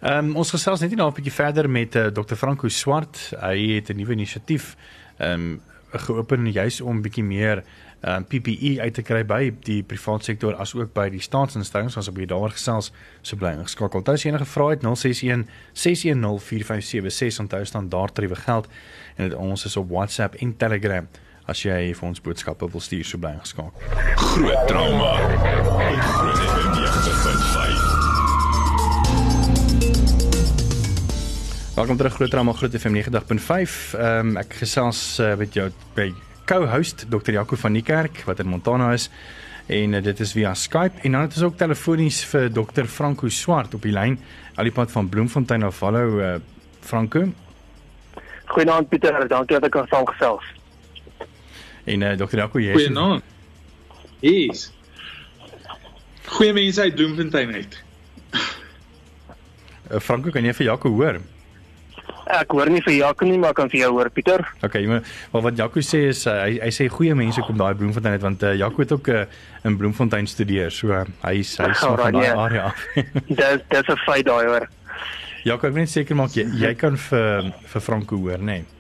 Ehm 0.00 0.30
um, 0.30 0.36
ons 0.40 0.50
gesels 0.54 0.80
net 0.80 0.94
nou 0.96 1.10
'n 1.10 1.14
bietjie 1.14 1.32
verder 1.32 1.70
met 1.70 1.94
uh, 1.94 2.06
eh, 2.06 2.12
Dr 2.12 2.34
Franco 2.34 2.68
Swart. 2.68 3.32
Hy 3.40 3.74
het 3.74 3.90
'n 3.90 3.96
nuwe 3.96 4.12
inisiatief 4.12 4.76
ehm 5.18 5.32
um, 5.32 5.60
geopen 5.92 6.52
juis 6.52 6.80
om 6.80 7.02
bietjie 7.02 7.24
meer 7.24 7.64
ehm 8.00 8.16
um, 8.16 8.24
PPE 8.24 8.80
uit 8.80 8.94
te 8.94 9.02
kry 9.02 9.24
by 9.24 9.52
die 9.60 9.82
private 9.82 10.24
sektor 10.24 10.54
as 10.54 10.74
ook 10.74 10.92
by 10.92 11.08
die 11.10 11.20
staatsinstellings 11.20 11.96
as 11.96 12.08
op 12.08 12.16
hier 12.16 12.26
daaroor 12.26 12.50
gesels 12.50 12.92
so 13.22 13.36
bly 13.36 13.52
ingeskakel. 13.52 13.98
Onthou 13.98 14.14
as 14.14 14.22
jy 14.22 14.30
enige 14.30 14.44
vrae 14.46 14.70
het 14.70 14.82
061 14.82 15.44
610 15.72 16.40
4576 16.40 17.40
onthou 17.40 17.64
staan 17.64 17.88
daar 17.88 18.12
terwyl 18.12 18.36
geld 18.36 18.68
en 19.16 19.28
dit, 19.28 19.38
ons 19.38 19.64
is 19.64 19.76
op 19.76 19.90
WhatsApp 19.90 20.34
en 20.34 20.56
Telegram 20.56 21.08
as 21.44 21.62
jy 21.62 21.94
vir 21.94 22.08
ons 22.08 22.20
boodskappe 22.20 22.70
wil 22.70 22.80
stuur 22.80 23.04
so 23.04 23.18
bly 23.18 23.30
ingeskakel. 23.30 23.72
Groot 24.16 24.66
trauma. 24.68 25.14
Groot 25.36 26.38
trauma. 27.20 27.89
Welkom 31.80 31.96
terug 31.96 32.14
Groot 32.14 32.30
Drama 32.30 32.52
Groot 32.52 32.74
FM 32.76 32.94
90.5. 32.94 33.94
Ehm 33.96 34.26
um, 34.26 34.34
ek 34.36 34.52
gesels 34.60 34.98
uh, 35.16 35.30
met 35.40 35.54
jou 35.56 35.70
by 35.96 36.10
co-host 36.44 37.06
Dr. 37.08 37.32
Jaco 37.32 37.56
van 37.56 37.72
die 37.72 37.82
Kerk 37.82 38.20
wat 38.26 38.42
in 38.44 38.50
Montana 38.52 38.90
is 38.92 39.06
en 39.64 39.96
uh, 39.96 40.02
dit 40.04 40.20
is 40.20 40.34
via 40.36 40.52
Skype 40.54 41.00
en 41.00 41.16
dan 41.16 41.24
het 41.24 41.38
ons 41.38 41.46
ook 41.46 41.56
telefonies 41.56 42.18
vir 42.34 42.50
Dr. 42.52 42.84
Franco 42.84 43.32
Swart 43.32 43.78
op 43.78 43.88
die 43.88 43.94
lyn 43.96 44.18
alipad 44.60 44.92
van 44.92 45.08
Bloemfontein 45.08 45.64
af. 45.70 45.80
Hallo 45.80 46.20
uh, 46.20 46.34
Franco. 46.84 47.24
Goeienaand 48.52 48.92
Pieter, 48.92 49.16
dankie 49.32 49.56
dat 49.56 49.70
ek 49.72 49.76
kan 49.78 49.88
saamgesels. 49.88 50.52
En 51.88 52.04
uh, 52.04 52.12
Dr. 52.12 52.44
Jaco, 52.44 52.60
jy 52.60 52.76
is 52.76 52.82
Goeienaand. 52.82 53.24
Yes. 54.20 54.68
Goeie 56.28 56.52
mense 56.52 56.84
uit 56.84 56.94
Bloemfontein 57.00 57.56
uit. 57.56 57.82
Uh, 58.36 59.96
Franco, 59.96 60.28
kan 60.28 60.44
jy 60.44 60.58
vir 60.60 60.74
Jaco 60.74 60.98
hoor? 61.00 61.24
Ek 62.30 62.52
hoor 62.54 62.70
nie 62.70 62.82
vir 62.84 62.94
Jaco 62.94 63.26
nie, 63.26 63.38
maar 63.40 63.54
kan 63.56 63.70
vir 63.72 63.80
jou 63.82 63.90
hoor 63.96 64.10
Pieter. 64.14 64.44
Okay, 64.62 64.84
maar 64.86 65.44
wat 65.46 65.58
Jaco 65.58 65.82
sê 65.84 66.04
is 66.10 66.24
uh, 66.30 66.36
hy 66.44 66.58
hy 66.62 66.70
sê 66.74 66.88
goeie 66.92 67.14
mense 67.18 67.42
kom 67.46 67.58
daai 67.58 67.74
Bloemfontein 67.78 68.18
uit 68.18 68.26
want 68.26 68.44
uh, 68.46 68.54
Jaco 68.58 68.84
het 68.84 68.92
ook 68.94 69.10
uh, 69.10 69.24
in 69.66 69.78
Bloemfontein 69.80 70.28
studeer. 70.30 70.70
So 70.74 70.94
uh, 70.94 71.04
hy 71.24 71.40
hy's 71.40 71.56
hy 71.58 71.72
so 71.78 71.96
van 71.98 72.18
daai 72.18 72.30
area 72.34 72.68
af. 72.70 72.84
dis 73.40 73.64
dis 73.72 73.94
'n 73.94 74.02
feit 74.06 74.26
daai 74.26 74.44
hoor. 74.46 74.68
Jaco, 75.44 75.66
ek 75.66 75.72
wil 75.72 75.82
net 75.82 75.94
seker 75.94 76.18
maak 76.18 76.36
jy 76.36 76.46
jy 76.60 76.74
kan 76.78 77.00
vir 77.08 77.50
vir 77.72 77.82
Franco 77.88 78.20
hoor, 78.20 78.38
nê? 78.38 78.60
Nee? 78.60 78.79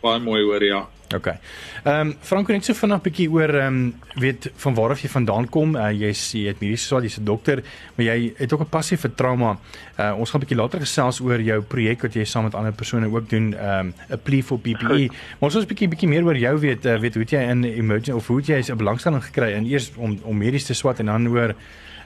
Baie 0.00 0.20
mooi 0.20 0.42
hoor 0.42 0.64
ja. 0.64 0.86
OK. 1.14 1.26
Ehm 1.26 2.00
um, 2.00 2.16
Franco 2.20 2.52
net 2.52 2.64
so 2.64 2.74
vinnig 2.74 2.98
'n 2.98 3.02
bietjie 3.02 3.28
oor 3.30 3.50
ehm 3.54 3.66
um, 3.66 3.94
weet 4.14 4.50
van 4.56 4.74
waar 4.74 4.90
af 4.90 5.00
jy 5.02 5.08
vandaan 5.08 5.48
kom. 5.48 5.74
Uh, 5.74 5.90
jy 5.90 6.12
sê 6.14 6.42
jy 6.44 6.52
het 6.52 6.60
mediese 6.60 6.86
swaar, 6.86 7.02
jy's 7.02 7.18
'n 7.18 7.24
dokter, 7.24 7.62
maar 7.96 8.06
jy 8.06 8.32
het 8.36 8.52
ook 8.52 8.60
'n 8.60 8.68
passie 8.70 8.96
vir 8.96 9.14
trauma. 9.14 9.58
Uh, 9.98 10.14
ons 10.18 10.30
gaan 10.30 10.40
'n 10.40 10.44
bietjie 10.44 10.60
later 10.62 10.80
gesels 10.80 11.20
oor 11.20 11.40
jou 11.40 11.60
projek 11.62 12.02
wat 12.02 12.14
jy 12.14 12.24
saam 12.24 12.44
met 12.44 12.54
ander 12.54 12.72
persone 12.72 13.06
ook 13.06 13.28
doen, 13.28 13.54
ehm 13.54 13.78
um, 13.78 13.94
'n 14.10 14.22
plea 14.22 14.42
for 14.42 14.58
PPE. 14.58 14.86
Goed. 14.86 15.08
Maar 15.10 15.48
ons 15.48 15.54
wil 15.54 15.62
'n 15.62 15.66
bietjie 15.66 15.88
bietjie 15.88 16.08
meer 16.08 16.24
oor 16.24 16.36
jou 16.36 16.58
weet, 16.58 16.86
uh, 16.86 16.98
weet 16.98 17.14
hoe 17.14 17.24
jy 17.24 17.42
in 17.50 17.64
emergency 17.64 18.12
of 18.12 18.26
hoe 18.26 18.40
jy 18.40 18.62
'n 18.70 18.76
belangstelling 18.76 19.24
gekry 19.24 19.52
in 19.52 19.66
eers 19.66 19.90
om 19.96 20.18
om 20.22 20.36
medies 20.36 20.64
te 20.64 20.74
swat 20.74 20.98
en 20.98 21.06
dan 21.06 21.28
oor 21.28 21.54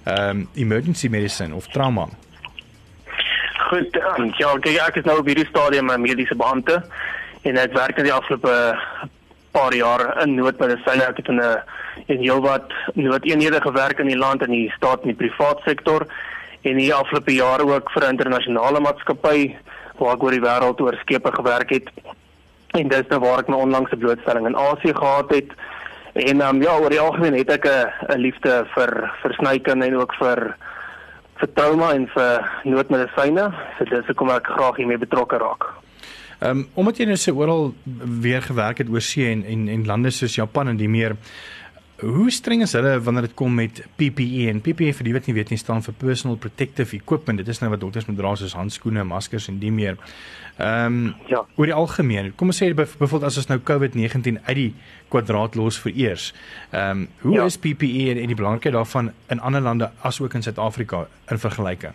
ehm 0.05 0.31
um, 0.31 0.49
emergency 0.55 1.09
medicine 1.09 1.55
of 1.55 1.67
trauma. 1.69 2.09
Goed, 3.69 3.97
um, 3.97 4.33
ja, 4.37 4.87
ek 4.87 4.97
is 4.97 5.05
nou 5.05 5.19
op 5.19 5.27
hierdie 5.27 5.47
stadium 5.47 5.91
'n 5.91 6.01
mediese 6.01 6.35
beampte 6.35 6.85
en 7.45 7.59
ek 7.61 7.75
werk 7.77 7.99
in 8.01 8.09
die 8.09 8.15
afgelope 8.15 8.55
paar 9.55 9.75
jaar 9.77 10.05
in 10.23 10.35
noodmedisyne. 10.39 11.05
Ek 11.05 11.21
het 11.21 11.29
in 11.29 11.41
'n 11.41 11.63
in 12.07 12.19
heelwat 12.19 12.73
noodeenhede 12.95 13.61
gewerk 13.61 13.99
in 13.99 14.07
die 14.07 14.19
land 14.19 14.43
in 14.43 14.51
die 14.51 14.73
staat 14.77 15.03
en 15.03 15.13
die 15.13 15.23
privaat 15.23 15.61
sektor. 15.65 16.07
En 16.63 16.77
die 16.77 16.95
afgelope 16.95 17.35
jare 17.35 17.65
ook 17.67 17.91
vir 17.91 18.03
'n 18.05 18.17
internasionale 18.17 18.81
maatskappy 18.81 19.57
waar 19.99 20.15
ek 20.15 20.23
oor 20.23 20.31
die 20.31 20.47
wêreld 20.49 20.81
oor 20.81 20.97
skepe 21.01 21.33
gewerk 21.33 21.71
het. 21.71 21.89
En 22.73 22.89
dis 22.89 23.09
nou 23.09 23.21
waar 23.21 23.39
ek 23.39 23.49
my 23.49 23.57
onlangse 23.57 23.97
blootstelling 23.97 24.47
in 24.47 24.57
Asië 24.57 24.95
gehad 24.95 25.31
het. 25.31 25.51
En 26.15 26.41
um, 26.41 26.63
ja 26.63 26.79
oor 26.79 26.91
die 26.91 27.01
algemeen 27.01 27.35
het 27.35 27.51
ek 27.51 27.67
'n 28.09 28.19
liefde 28.19 28.67
vir 28.75 29.11
snykunde 29.39 29.87
en 29.87 29.97
ook 29.97 30.15
vir 30.15 30.57
vir 31.37 31.53
trauma 31.55 31.93
en 31.93 32.09
vir 32.09 32.51
noodmedisyne. 32.65 33.53
So 33.79 33.85
dis 33.85 34.07
hoekom 34.07 34.31
ek 34.31 34.47
graag 34.47 34.77
hiermee 34.77 34.99
betrokke 34.99 35.39
raak 35.39 35.84
Ehm 36.41 36.65
um, 36.65 36.69
omdat 36.75 36.99
jy 36.99 37.07
nou 37.11 37.17
so 37.17 37.35
oral 37.37 37.75
weer 38.21 38.43
gewerk 38.43 38.79
het 38.79 38.89
oor 38.89 39.03
see 39.03 39.31
en 39.31 39.45
en 39.45 39.69
en 39.69 39.87
lande 39.87 40.11
soos 40.11 40.35
Japan 40.35 40.69
en 40.69 40.77
die 40.77 40.89
meer 40.89 41.17
hoe 42.05 42.31
streng 42.31 42.63
is 42.63 42.73
hulle 42.75 42.97
wanneer 43.07 43.29
dit 43.29 43.35
kom 43.39 43.55
met 43.55 43.79
PPE 43.97 44.49
en 44.51 44.61
PPE 44.61 44.91
vir 44.99 45.07
die 45.07 45.13
wat 45.15 45.29
nie 45.29 45.35
weet 45.37 45.53
nie 45.55 45.59
staan 45.61 45.83
vir 45.85 45.95
personal 45.99 46.37
protective 46.41 46.97
equipment. 46.97 47.39
Dit 47.39 47.49
is 47.49 47.61
nou 47.63 47.71
wat 47.71 47.81
dokters 47.81 48.09
moet 48.09 48.19
dra 48.19 48.35
soos 48.37 48.57
handskoene, 48.59 49.05
maskers 49.07 49.47
en 49.49 49.61
die 49.63 49.73
meer. 49.73 49.99
Ehm 50.59 50.99
um, 50.99 51.15
ja, 51.31 51.45
oor 51.57 51.71
die 51.71 51.77
algemeen. 51.77 52.33
Kom 52.39 52.51
ons 52.51 52.61
sê 52.63 52.73
byvoorbeeld 52.75 53.29
as 53.31 53.39
ons 53.43 53.51
nou 53.51 53.61
COVID-19 53.71 54.41
uit 54.45 54.59
die 54.59 54.71
kwadraat 55.13 55.55
los 55.59 55.79
vir 55.85 55.95
eers. 55.95 56.33
Ehm 56.73 57.05
um, 57.05 57.07
hoe 57.23 57.37
ja. 57.39 57.47
is 57.51 57.59
PPE 57.59 58.11
en, 58.15 58.23
en 58.25 58.35
die 58.35 58.41
belangrikheid 58.43 58.75
daarvan 58.75 59.13
in 59.31 59.41
ander 59.41 59.63
lande 59.63 59.91
asook 60.03 60.35
in 60.35 60.43
Suid-Afrika 60.43 61.07
in 61.31 61.39
vergelyking? 61.39 61.95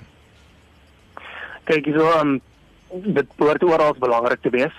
Kyk, 1.69 1.91
so 1.91 2.07
ehm 2.15 2.35
um, 2.35 2.41
dit 2.91 3.35
behoort 3.35 3.63
oral 3.63 3.95
belangrik 3.99 4.41
te 4.41 4.49
wees. 4.49 4.75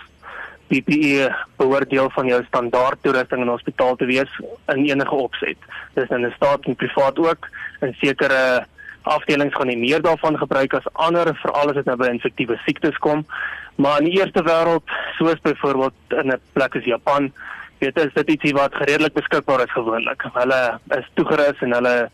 PPE 0.71 1.31
behoort 1.59 1.91
deel 1.91 2.11
van 2.15 2.27
jou 2.27 2.43
standaard 2.47 2.99
toerusting 3.03 3.43
in 3.43 3.51
hospitaal 3.51 3.97
te 3.97 4.07
wees 4.07 4.31
in 4.71 4.85
enige 4.87 5.15
opset. 5.15 5.59
Dis 5.95 6.11
in 6.11 6.27
'n 6.27 6.33
staat 6.37 6.65
en 6.65 6.77
privaat 6.77 7.19
ook. 7.19 7.49
In 7.81 7.95
sekere 8.01 8.67
afdelings 9.03 9.55
gaan 9.55 9.67
nie 9.67 9.79
meer 9.79 10.03
daarvan 10.03 10.39
gebruik 10.39 10.75
as 10.75 10.93
ander, 10.93 11.35
veral 11.35 11.69
as 11.69 11.75
dit 11.75 11.85
nou 11.85 11.97
by 11.97 12.07
infektiewe 12.07 12.61
siektes 12.65 12.99
kom. 12.99 13.27
Maar 13.75 13.99
in 13.99 14.05
die 14.05 14.19
eerste 14.21 14.43
wêreld, 14.43 14.85
soos 15.17 15.41
byvoorbeeld 15.41 15.95
in 16.09 16.33
'n 16.33 16.41
plek 16.53 16.77
as 16.77 16.85
Japan, 16.85 17.33
weet 17.79 17.99
is 17.99 18.13
dit 18.15 18.31
ietsie 18.31 18.55
wat 18.55 18.75
redelik 18.75 19.13
beskikbaar 19.13 19.61
is 19.61 19.73
gewoonlik. 19.73 20.23
Hulle 20.33 20.79
is 20.89 21.07
toegerus 21.15 21.61
en 21.61 21.73
hulle 21.73 22.11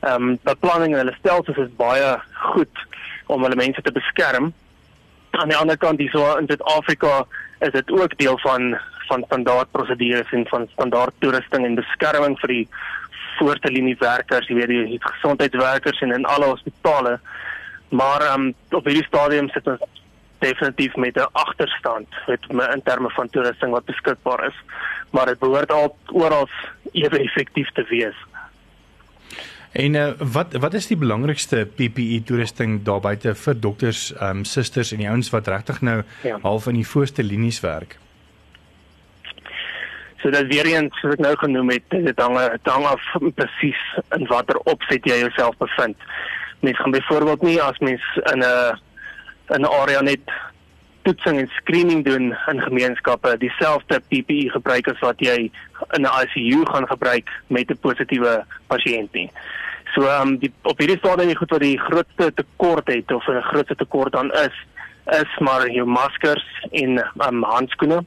ehm 0.00 0.22
um, 0.22 0.38
beplanning 0.42 0.92
en 0.92 0.98
hulle 0.98 1.16
stelsels 1.18 1.56
is 1.56 1.76
baie 1.76 2.18
goed 2.32 2.76
om 3.26 3.42
hulle 3.42 3.56
mense 3.56 3.82
te 3.82 3.92
beskerm 3.92 4.52
aan 5.38 5.48
die 5.48 5.56
ander 5.56 5.76
kant 5.76 5.98
hierso 5.98 6.36
in 6.36 6.46
Suid-Afrika 6.46 7.26
is 7.60 7.72
dit 7.72 7.90
ook 7.90 8.18
deel 8.18 8.38
van 8.38 8.74
van 9.08 9.24
standaard 9.26 9.70
prosedures 9.70 10.30
en 10.32 10.46
van 10.48 10.68
standaard 10.72 11.14
toerusting 11.18 11.64
en 11.66 11.74
beskerming 11.76 12.38
vir 12.40 12.52
die 12.52 12.68
voorste 13.38 13.70
linie 13.72 13.96
werkers, 14.00 14.48
jy 14.48 14.56
weet 14.56 14.72
die 14.72 15.00
gesondheidswerkers 15.02 16.00
en 16.06 16.14
in 16.16 16.24
alle 16.24 16.48
hospitale. 16.52 17.18
Maar 17.88 18.24
um, 18.32 18.54
op 18.70 18.88
hierdie 18.88 19.04
stadium 19.04 19.50
sit 19.52 19.68
ons 19.68 19.84
definitief 20.44 20.96
met 20.96 21.16
'n 21.16 21.28
agterstand 21.32 22.08
met 22.26 22.74
in 22.74 22.82
terme 22.82 23.10
van 23.10 23.30
toerusting 23.30 23.70
wat 23.72 23.84
beskikbaar 23.84 24.46
is, 24.46 24.58
maar 25.10 25.26
dit 25.26 25.38
behoort 25.38 25.72
al 25.72 25.96
oral 26.12 26.48
ewe 26.92 27.18
effektief 27.18 27.70
te 27.72 27.84
wees. 27.88 28.16
En 29.74 29.94
uh, 29.94 30.12
wat 30.18 30.52
wat 30.62 30.74
is 30.78 30.86
die 30.86 30.96
belangrikste 30.96 31.64
PPE 31.66 32.20
toerusting 32.28 32.76
daar 32.86 33.00
buite 33.02 33.34
vir 33.34 33.56
dokters, 33.58 34.12
ehm 34.14 34.42
um, 34.42 34.44
susters 34.46 34.92
en 34.94 35.02
die 35.02 35.08
ouens 35.10 35.30
wat 35.34 35.50
regtig 35.50 35.80
nou 35.82 36.02
ja. 36.22 36.38
half 36.42 36.68
in 36.70 36.78
die 36.78 36.86
voorste 36.86 37.22
linies 37.26 37.58
werk? 37.60 37.96
So 40.22 40.30
dat 40.30 40.46
weer 40.46 40.70
eens 40.70 40.94
soos 41.00 41.16
ek 41.18 41.24
nou 41.26 41.34
genoem 41.42 41.74
het, 41.74 41.90
dit 41.90 42.22
hang 42.22 42.38
dit 42.38 42.70
hang 42.70 42.86
af 42.86 43.02
presies 43.34 43.82
in 44.14 44.30
watter 44.30 44.62
opset 44.70 45.10
jy 45.10 45.18
jouself 45.24 45.58
bevind. 45.58 46.06
Mens 46.62 46.78
gaan 46.78 46.94
byvoorbeeld 46.94 47.42
nie 47.42 47.58
as 47.62 47.78
mens 47.78 48.06
in 48.30 48.46
'n 48.46 48.78
in 49.58 49.66
'n 49.66 49.74
area 49.82 50.00
net 50.00 50.22
toetsing 51.04 51.38
en 51.38 51.50
screening 51.56 52.04
doen 52.04 52.32
in 52.52 52.62
gemeenskappe 52.62 53.36
dieselfde 53.38 54.00
PPE 54.08 54.50
gebruik 54.56 54.88
as 54.92 55.00
wat 55.04 55.20
jy 55.20 55.50
in 55.96 56.06
'n 56.06 56.14
ICU 56.22 56.64
gaan 56.72 56.86
gebruik 56.86 57.30
met 57.46 57.70
'n 57.70 57.78
positiewe 57.80 58.44
pasiënt 58.66 59.12
nie. 59.12 59.30
So 59.94 60.02
ehm 60.02 60.28
um, 60.28 60.38
die 60.38 60.52
op 60.62 60.78
hierdie 60.78 60.98
stadium 60.98 61.28
die 61.28 61.36
goed 61.36 61.50
wat 61.50 61.60
die 61.60 61.78
grootste 61.78 62.32
tekort 62.34 62.86
het 62.88 63.12
of 63.12 63.26
'n 63.28 63.42
grootste 63.50 63.76
tekort 63.76 64.12
dan 64.12 64.32
is 64.32 64.56
is 65.04 65.38
maar 65.38 65.70
jou 65.70 65.86
maskers 65.86 66.46
en 66.70 66.98
ehm 66.98 67.28
um, 67.28 67.42
handskoene. 67.42 68.04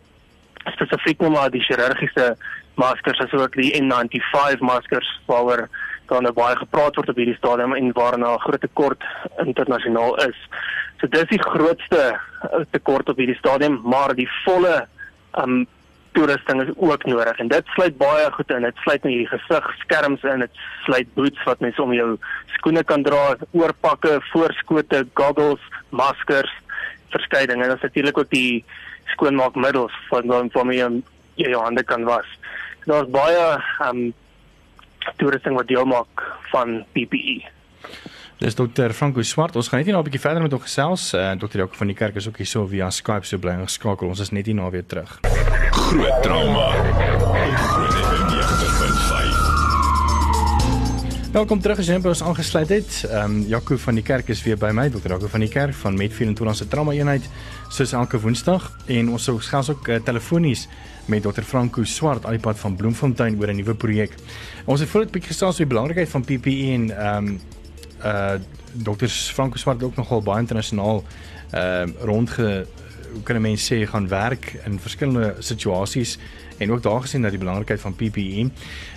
Spesifiek 0.66 1.20
nou 1.20 1.32
maar 1.32 1.50
die 1.50 1.63
chirurgiese 1.63 2.36
maskers 2.75 3.20
asook 3.20 3.56
die 3.56 3.72
N95 3.82 4.60
maskers 4.60 5.20
waaroor 5.25 5.70
dan 6.08 6.24
nou 6.24 6.34
baie 6.34 6.56
gepraat 6.56 6.96
word 6.96 7.10
op 7.10 7.20
hierdie 7.20 7.38
stadium 7.38 7.74
en 7.75 7.92
waarna 7.94 8.34
'n 8.34 8.46
groot 8.46 8.62
tekort 8.62 9.04
internasionaal 9.46 10.16
is. 10.27 10.38
So 10.98 11.10
dis 11.13 11.30
die 11.30 11.42
grootste 11.42 12.04
eh, 12.12 12.62
tekort 12.74 13.10
op 13.10 13.20
hierdie 13.22 13.38
stadium, 13.38 13.82
maar 13.86 14.16
die 14.18 14.30
volle 14.44 14.88
um, 15.38 15.66
toerusting 16.18 16.63
is 16.63 16.72
ook 16.75 17.06
nodig 17.06 17.38
en 17.38 17.51
dit 17.51 17.74
sluit 17.75 17.98
baie 17.98 18.30
goed 18.34 18.51
in. 18.56 18.66
Dit 18.66 18.80
sluit 18.82 19.04
nou 19.06 19.13
hierdie 19.13 19.30
gesigskerms 19.30 20.25
in, 20.25 20.46
dit 20.46 20.62
sluit 20.86 21.12
boots 21.13 21.44
wat 21.46 21.62
mens 21.62 21.80
om 21.84 21.94
jou 21.94 22.10
skoene 22.56 22.84
kan 22.88 23.06
dra, 23.06 23.36
oorpakke, 23.54 24.18
voorskote, 24.32 25.04
goggles, 25.20 25.63
maskers, 25.89 26.54
verskeie 27.13 27.48
dinge. 27.48 27.68
En 27.68 27.75
dan 27.75 27.84
natuurlik 27.86 28.18
ook 28.18 28.34
die 28.34 28.66
skoonmaakmiddels 29.13 29.94
van 30.10 30.34
waarmee 30.54 30.80
jy 31.38 31.51
jou, 31.51 31.62
hande 31.62 31.84
kan 31.86 32.08
was. 32.10 32.27
Daar's 32.89 33.12
baie 33.13 33.46
um, 33.86 34.08
toerusting 35.22 35.56
wat 35.56 35.70
deel 35.70 35.86
maak 35.86 36.25
van 36.50 36.82
PPE. 36.96 37.44
Dis 38.38 38.53
dokter 38.53 38.94
Franco 38.94 39.24
Swart. 39.25 39.56
Ons 39.58 39.67
gaan 39.72 39.79
net 39.82 39.88
nou 39.89 39.98
'n 39.98 40.03
bietjie 40.06 40.22
verder 40.22 40.41
met 40.41 40.51
hom 40.51 40.62
gesels. 40.62 41.13
Uh, 41.13 41.32
dokter 41.39 41.60
Jaco 41.60 41.74
van 41.74 41.88
die 41.88 41.96
kerk 41.96 42.15
is 42.15 42.27
ook 42.27 42.38
hier 42.38 42.46
so 42.46 42.67
via 42.67 42.89
Skype 42.89 43.25
so 43.25 43.38
bly 43.38 43.56
geskakel. 43.63 44.08
Ons 44.08 44.20
is 44.20 44.29
net 44.29 44.46
hier 44.46 44.56
na 44.56 44.70
weer 44.70 44.86
terug. 44.86 45.20
Groot 45.72 46.24
trauma. 46.24 46.70
Welkom 51.34 51.62
terug 51.62 51.79
as 51.79 51.88
jy 51.88 51.98
by 52.00 52.10
ons 52.13 52.22
aangesluit 52.22 52.70
het. 52.70 53.10
Ehm 53.10 53.24
um, 53.24 53.41
Jaco 53.48 53.77
van 53.77 53.96
die 53.96 54.03
kerk 54.03 54.29
is 54.29 54.44
weer 54.44 54.58
by 54.58 54.70
my, 54.70 54.89
dokter 54.89 55.10
Jaco 55.10 55.27
van 55.27 55.39
die 55.39 55.50
kerk 55.50 55.74
van 55.74 55.98
Met24 55.98 56.53
se 56.53 56.67
trauma 56.67 56.91
eenheid 56.91 57.25
soos 57.70 57.94
elke 57.94 58.20
Woensdag 58.20 58.72
en 58.86 59.10
ons 59.10 59.24
sou 59.24 59.38
gesels 59.38 59.70
ook 59.70 59.88
uh, 59.88 59.96
telefonies 59.96 60.67
met 61.08 61.24
dokter 61.24 61.44
Franco 61.44 61.84
Swart 61.84 62.25
al 62.25 62.32
die 62.32 62.39
pad 62.39 62.60
van 62.60 62.75
Bloemfontein 62.75 63.39
oor 63.39 63.48
'n 63.48 63.56
nuwe 63.56 63.74
projek. 63.74 64.12
Ons 64.65 64.79
het 64.79 64.89
voordat 64.89 65.10
'n 65.10 65.13
bietjie 65.13 65.34
gesels 65.34 65.60
oor 65.60 65.65
die 65.65 65.74
belangrikheid 65.74 66.10
van 66.10 66.22
PPE 66.22 66.74
en 66.74 66.91
ehm 66.98 67.27
um, 67.27 67.39
uh 68.04 68.34
dokters 68.74 69.32
Franco 69.34 69.58
Swart 69.58 69.84
ook 69.84 69.96
nogal 69.96 70.22
baie 70.22 70.39
internasionaal 70.39 71.04
ehm 71.51 71.89
uh, 71.89 72.04
rondge 72.04 72.68
hoe 73.12 73.24
kan 73.24 73.36
'n 73.36 73.42
mens 73.42 73.72
sê 73.72 73.88
gaan 73.88 74.08
werk 74.08 74.60
in 74.66 74.80
verskillende 74.80 75.36
situasies 75.39 76.18
en 76.58 76.72
ook 76.72 76.84
daar 76.84 77.01
gesien 77.01 77.22
dat 77.22 77.30
die 77.30 77.39
belangrikheid 77.39 77.82
van 77.82 77.96
PPE. 77.96 78.50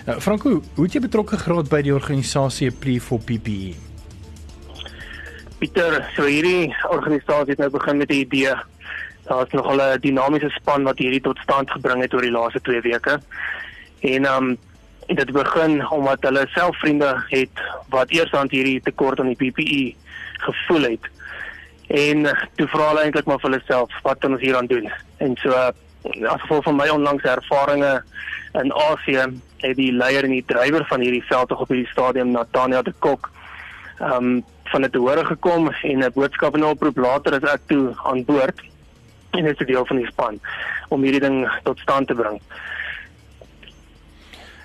Uh, 0.07 0.17
Franco, 0.19 0.61
hoe 0.73 0.83
het 0.83 0.93
jy 0.93 0.99
betrokke 0.99 1.37
geraak 1.37 1.69
by 1.69 1.81
die 1.81 1.93
organisasie 1.93 2.71
Plea 2.71 2.99
for 2.99 3.19
PPE? 3.19 3.73
Pieter, 5.57 6.09
so 6.15 6.25
hierdie 6.25 6.75
organisasie 6.89 7.49
het 7.49 7.57
nou 7.57 7.69
begin 7.69 7.97
met 7.97 8.09
'n 8.09 8.13
idee. 8.13 8.55
Daar 9.23 9.45
is 9.45 9.51
nogal 9.51 9.81
'n 9.81 9.99
dinamiese 9.99 10.49
span 10.49 10.83
wat 10.83 10.97
hierdie 10.97 11.21
tot 11.21 11.37
stand 11.37 11.71
gebring 11.71 12.01
het 12.01 12.13
oor 12.13 12.21
die 12.21 12.31
laaste 12.31 12.61
2 12.61 12.81
weke. 12.81 13.19
En 13.99 14.25
um 14.25 14.47
En 14.49 14.70
dit 15.07 15.31
begin 15.31 15.81
omdat 15.89 16.21
hulle 16.21 16.45
self 16.53 16.77
vriende 16.79 17.23
het 17.29 17.63
wat 17.89 18.11
eers 18.11 18.33
aan 18.33 18.49
hierdie 18.49 18.81
tekort 18.81 19.19
aan 19.19 19.33
die 19.33 19.39
PPE 19.39 19.95
gevoel 20.45 20.81
het. 20.81 21.09
En 21.87 22.23
toe 22.55 22.67
vra 22.67 22.87
hulle 22.87 23.05
eintlik 23.05 23.25
maar 23.25 23.39
vir 23.39 23.49
hulle 23.49 23.63
self 23.67 24.01
wat 24.03 24.19
kan 24.19 24.31
ons 24.37 24.41
hieraan 24.41 24.69
doen? 24.71 24.91
En 25.17 25.35
so 25.41 25.51
as 25.53 26.41
gevolg 26.41 26.63
van 26.63 26.75
my 26.75 26.87
onlangse 26.89 27.29
ervarings 27.29 28.01
in 28.61 28.73
Asië 28.73 29.27
het 29.61 29.75
die 29.77 29.91
leier 29.93 30.25
en 30.25 30.33
die 30.33 30.45
drywer 30.47 30.85
van 30.89 31.03
hierdie 31.03 31.25
veldtog 31.27 31.61
op 31.61 31.69
hierdie 31.73 31.91
stadium 31.91 32.31
Natania 32.31 32.81
de 32.81 32.93
Kok 32.99 33.29
ehm 33.99 34.13
um, 34.13 34.43
van 34.71 34.85
dit 34.85 34.91
te 34.91 34.99
hore 35.03 35.25
gekom 35.25 35.67
en 35.69 36.03
'n 36.03 36.11
boodskap 36.15 36.53
en 36.55 36.59
'n 36.59 36.73
oproep 36.73 36.97
later 36.97 37.33
is 37.33 37.49
ek 37.51 37.61
toe 37.67 37.93
aan 38.03 38.25
boord 38.25 38.61
en 39.31 39.43
dit 39.43 39.61
is 39.61 39.67
deel 39.67 39.85
van 39.85 39.97
die 39.97 40.05
span 40.05 40.39
om 40.87 41.03
hierdie 41.03 41.19
ding 41.19 41.49
tot 41.63 41.79
stand 41.79 42.07
te 42.07 42.15
bring. 42.15 42.41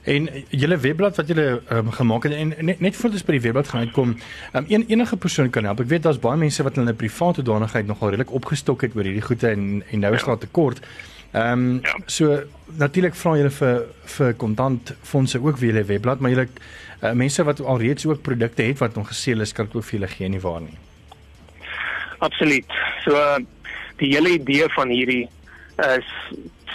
En 0.06 0.28
julle 0.54 0.76
webblad 0.78 1.16
wat 1.18 1.30
julle 1.30 1.46
um, 1.74 1.90
gemaak 1.90 2.28
het 2.28 2.36
en 2.38 2.52
net, 2.68 2.80
net 2.80 2.96
voor 2.96 3.10
dit 3.10 3.26
by 3.26 3.34
die 3.34 3.42
webblad 3.48 3.68
gaan 3.72 3.88
uitkom, 3.88 4.14
um, 4.54 4.68
een 4.68 4.84
enige 4.86 5.16
persoon 5.16 5.50
kan 5.50 5.66
help. 5.66 5.82
Ek 5.82 5.90
weet 5.90 6.06
daar's 6.06 6.20
baie 6.22 6.38
mense 6.38 6.62
wat 6.62 6.78
hulle 6.78 6.94
private 6.94 7.42
danigheid 7.42 7.90
nogal 7.90 8.14
redelik 8.14 8.30
opgestok 8.38 8.86
het 8.86 8.94
oor 8.94 9.08
hierdie 9.08 9.24
goede 9.26 9.50
en 9.50 9.82
en 9.90 10.04
nou 10.06 10.14
is 10.14 10.26
daar 10.28 10.38
tekort. 10.38 10.82
Ehm 11.32 11.52
um, 11.52 11.80
ja. 11.82 11.96
so 12.06 12.38
natuurlik 12.78 13.18
vra 13.18 13.34
julle 13.36 13.50
vir 13.50 13.82
vir 14.16 14.34
kontant 14.38 14.94
fondse 15.02 15.42
ook 15.42 15.58
vir 15.58 15.72
julle 15.72 15.84
webblad, 15.90 16.22
maar 16.22 16.30
julle 16.36 16.48
uh, 16.48 17.12
mense 17.12 17.44
wat 17.44 17.60
al 17.60 17.82
reeds 17.82 18.06
ook 18.06 18.22
produkte 18.22 18.62
het 18.62 18.78
wat 18.78 18.94
nog 18.94 19.10
gesê 19.10 19.34
is 19.40 19.52
kan 19.52 19.68
ook 19.72 19.84
vir 19.84 19.98
julle 19.98 20.12
gee 20.14 20.28
nie 20.28 20.40
waar 20.40 20.60
nie. 20.60 20.78
Absoluut. 22.18 22.78
So 23.04 23.18
die 23.98 24.14
hele 24.14 24.38
idee 24.38 24.68
van 24.78 24.88
hierdie 24.88 25.26
is 25.76 26.08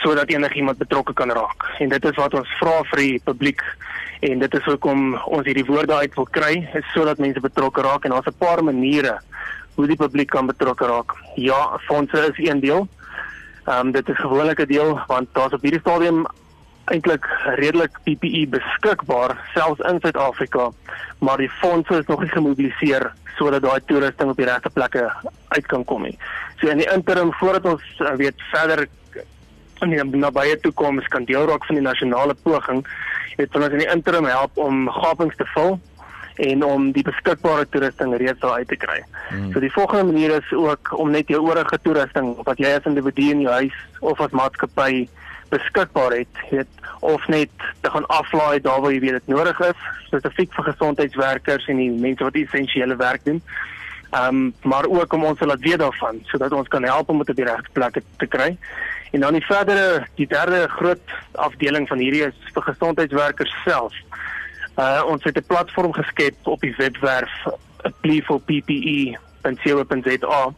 sodat 0.02 0.30
enigiemand 0.30 0.78
betrokke 0.78 1.14
kan 1.14 1.32
raak. 1.32 1.66
En 1.80 1.90
dit 1.90 2.06
is 2.06 2.18
wat 2.18 2.34
ons 2.34 2.58
vra 2.60 2.82
vir 2.92 3.04
die 3.04 3.22
publiek 3.24 3.62
en 4.22 4.40
dit 4.40 4.56
is 4.58 4.68
hoekom 4.70 5.16
ons 5.26 5.46
hierdie 5.46 5.66
woorde 5.66 5.98
uit 5.98 6.16
wil 6.18 6.28
kry, 6.38 6.54
is 6.78 6.94
sodat 6.94 7.22
mense 7.22 7.42
betrokke 7.42 7.82
raak 7.86 8.06
en 8.06 8.14
daar's 8.16 8.30
'n 8.30 8.38
paar 8.38 8.64
maniere 8.64 9.20
hoe 9.76 9.88
die 9.88 9.96
publiek 9.96 10.30
kan 10.30 10.46
betrokke 10.46 10.86
raak. 10.86 11.16
Ja, 11.36 11.80
fondse 11.88 12.34
is 12.34 12.48
een 12.50 12.60
deel. 12.60 12.88
Ehm 13.66 13.88
um, 13.88 13.92
dit 13.92 14.10
is 14.10 14.18
gewoonlik 14.18 14.60
'n 14.60 14.68
deel 14.68 15.00
want 15.08 15.28
daar's 15.34 15.54
op 15.54 15.62
hierdie 15.62 15.80
stadium 15.80 16.26
eintlik 16.86 17.26
redelik 17.56 17.98
PPE 18.04 18.48
beskikbaar 18.50 19.38
selfs 19.54 19.80
in 19.80 20.00
Suid-Afrika, 20.00 20.72
maar 21.20 21.38
die 21.38 21.50
fondse 21.50 22.00
is 22.00 22.06
nog 22.06 22.20
nie 22.20 22.30
gemobiliseer 22.30 23.12
sodat 23.38 23.62
daai 23.62 23.80
toerusting 23.86 24.30
op 24.30 24.38
die 24.38 24.46
regte 24.46 24.70
plekke 24.70 25.12
uit 25.48 25.66
kan 25.66 25.86
kom 25.86 26.02
nie. 26.02 26.18
So 26.60 26.68
in 26.68 26.78
die 26.78 26.90
interim 26.94 27.34
voordat 27.34 27.66
ons 27.66 27.84
uh, 28.00 28.16
weet 28.20 28.42
verder 28.52 28.88
in 29.82 29.94
die 29.94 30.22
nabye 30.22 30.58
toekoms 30.64 31.08
kan 31.14 31.26
deel 31.26 31.48
raak 31.50 31.66
van 31.66 31.80
die 31.80 31.86
nasionale 31.86 32.36
poging, 32.44 32.84
het 33.38 33.56
ons 33.56 33.72
in 33.72 33.84
die 33.84 33.90
interim 33.92 34.28
help 34.30 34.58
om 34.58 34.90
gapings 34.90 35.38
te 35.40 35.48
vul 35.56 35.80
en 36.42 36.64
om 36.66 36.92
die 36.96 37.04
beskikbare 37.06 37.68
toerusting 37.70 38.16
reeds 38.18 38.40
daar 38.40 38.62
uit 38.62 38.68
te 38.68 38.78
kry. 38.80 39.02
Hmm. 39.30 39.52
So 39.52 39.60
die 39.60 39.72
volgende 39.72 40.12
manier 40.12 40.36
is 40.38 40.54
ook 40.56 40.94
om 40.98 41.12
net 41.12 41.30
jou 41.30 41.42
oorige 41.44 41.80
toerusting 41.84 42.36
wat 42.48 42.62
jy 42.62 42.72
as 42.78 42.88
individu 42.90 43.32
in 43.34 43.44
jou 43.46 43.58
huis 43.62 43.82
of 44.00 44.22
as 44.22 44.34
maatskappy 44.36 45.08
beskikbaar 45.52 46.16
het, 46.16 46.46
het 46.50 46.92
of 47.04 47.28
net 47.28 47.52
te 47.82 47.90
gaan 47.92 48.08
aflaai 48.08 48.62
daar 48.64 48.82
waar 48.82 48.94
jy 48.94 49.02
weet 49.04 49.20
dit 49.20 49.34
nodig 49.34 49.60
is, 49.68 49.84
spesifiek 50.08 50.54
vir 50.56 50.70
gesondheidswerkers 50.72 51.68
en 51.68 51.82
die 51.82 51.92
mense 51.92 52.24
wat 52.24 52.40
essensiële 52.40 52.96
werk 52.96 53.26
doen. 53.28 53.42
Ehm 54.12 54.28
um, 54.28 54.54
maar 54.62 54.86
ook 54.86 55.14
om 55.14 55.24
ons 55.24 55.40
te 55.40 55.46
laat 55.46 55.64
weet 55.64 55.80
daarvan 55.80 56.20
sodat 56.28 56.52
ons 56.52 56.68
kan 56.68 56.84
help 56.84 57.10
om 57.10 57.18
dit 57.18 57.30
op 57.30 57.36
die 57.36 57.46
regte 57.46 57.72
plek 57.72 58.02
te 58.18 58.28
kry. 58.28 58.58
En 59.12 59.20
dan 59.20 59.34
die 59.34 59.46
verdere 59.46 60.08
die 60.16 60.28
derde 60.28 60.68
groot 60.68 61.10
afdeling 61.32 61.88
van 61.88 61.98
hierdie 61.98 62.28
is 62.28 62.36
vir 62.54 62.64
gesondheidswerkers 62.64 63.56
self. 63.66 63.94
Uh 64.80 65.04
ons 65.08 65.24
het 65.24 65.38
'n 65.38 65.46
platform 65.48 65.94
geskep 65.94 66.48
op 66.48 66.62
die 66.62 66.76
webwerf 66.78 67.32
pleeforppe.co.za 68.02 70.54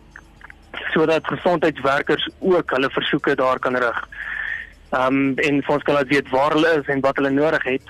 sodat 0.94 1.28
gesondheidswerkers 1.28 2.30
ook 2.40 2.70
hulle 2.70 2.90
versoeke 2.90 3.36
daar 3.36 3.60
kan 3.60 3.76
rig. 3.76 4.08
Um 4.92 5.34
en 5.36 5.68
ons 5.68 5.84
kan 5.84 5.94
laat 5.94 6.08
weet 6.08 6.30
waar 6.30 6.52
hulle 6.52 6.80
is 6.80 6.88
en 6.88 7.00
wat 7.00 7.16
hulle 7.16 7.30
nodig 7.30 7.64
het, 7.64 7.82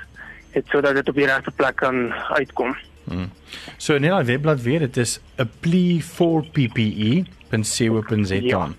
het 0.52 0.68
sodat 0.68 0.96
dit 0.96 1.10
op 1.10 1.16
die 1.16 1.26
regte 1.26 1.52
plek 1.52 1.76
kan 1.76 2.14
uitkom. 2.14 2.78
Hmm. 3.04 3.32
So 3.78 3.98
net 3.98 4.12
al 4.12 4.24
webblad 4.24 4.62
weer, 4.62 4.80
dit 4.80 4.98
is 4.98 5.20
a 5.40 5.46
pleeforppe.co.za. 5.60 8.36
Ja. 8.36 8.70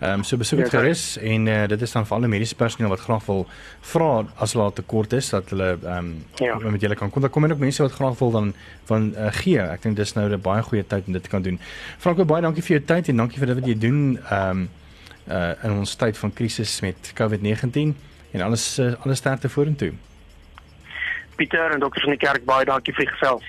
Ehm 0.00 0.12
um, 0.12 0.22
so 0.24 0.36
besoek 0.40 0.62
dit 0.62 0.70
ja, 0.72 0.78
gerus 0.78 1.18
en 1.20 1.46
uh, 1.46 1.66
dit 1.68 1.82
is 1.84 1.92
dan 1.92 2.06
vir 2.08 2.16
alle 2.16 2.28
mediese 2.32 2.56
personeel 2.56 2.88
wat 2.88 3.02
graag 3.04 3.24
wil 3.26 3.42
vra 3.84 4.24
as 4.40 4.54
hulle 4.56 4.70
tekort 4.72 5.12
is 5.12 5.28
dat 5.34 5.50
hulle 5.52 5.66
ehm 5.74 5.96
um, 5.96 6.24
ja. 6.40 6.56
met 6.56 6.80
julle 6.80 6.96
kan 6.96 7.10
kontak 7.12 7.34
kom 7.34 7.44
en 7.44 7.52
ook 7.52 7.60
mense 7.60 7.82
wat 7.82 7.92
graag 7.92 8.16
wil 8.18 8.30
dan 8.30 8.54
van 8.88 9.10
uh, 9.12 9.28
gee. 9.42 9.60
Ek 9.60 9.82
dink 9.82 9.96
dis 9.96 10.14
nou 10.16 10.24
'n 10.30 10.40
baie 10.40 10.62
goeie 10.62 10.86
tyd 10.86 11.06
om 11.06 11.12
dit 11.12 11.22
te 11.22 11.28
kan 11.28 11.42
doen. 11.42 11.60
Franco 11.98 12.24
baie 12.24 12.40
dankie 12.42 12.62
vir 12.62 12.78
jou 12.78 12.84
tyd 12.86 13.08
en 13.08 13.16
dankie 13.16 13.38
vir 13.38 13.46
dit 13.46 13.60
wat 13.60 13.66
jy 13.66 13.78
doen 13.78 14.00
ehm 14.30 14.50
um, 14.50 14.68
uh 15.28 15.52
in 15.64 15.70
ons 15.70 15.94
tyd 15.94 16.16
van 16.18 16.32
krisis 16.32 16.80
met 16.80 17.12
COVID-19 17.14 17.92
en 18.32 18.40
alles 18.40 18.78
uh, 18.78 18.94
alles 19.04 19.18
sterkte 19.18 19.48
vorentoe. 19.48 19.92
Pieter 21.36 21.72
en 21.72 21.80
dokter 21.80 22.00
van 22.00 22.16
die 22.16 22.26
kerk 22.26 22.44
baie 22.44 22.64
dankie 22.64 22.94
vir 22.94 23.06
gesels. 23.06 23.44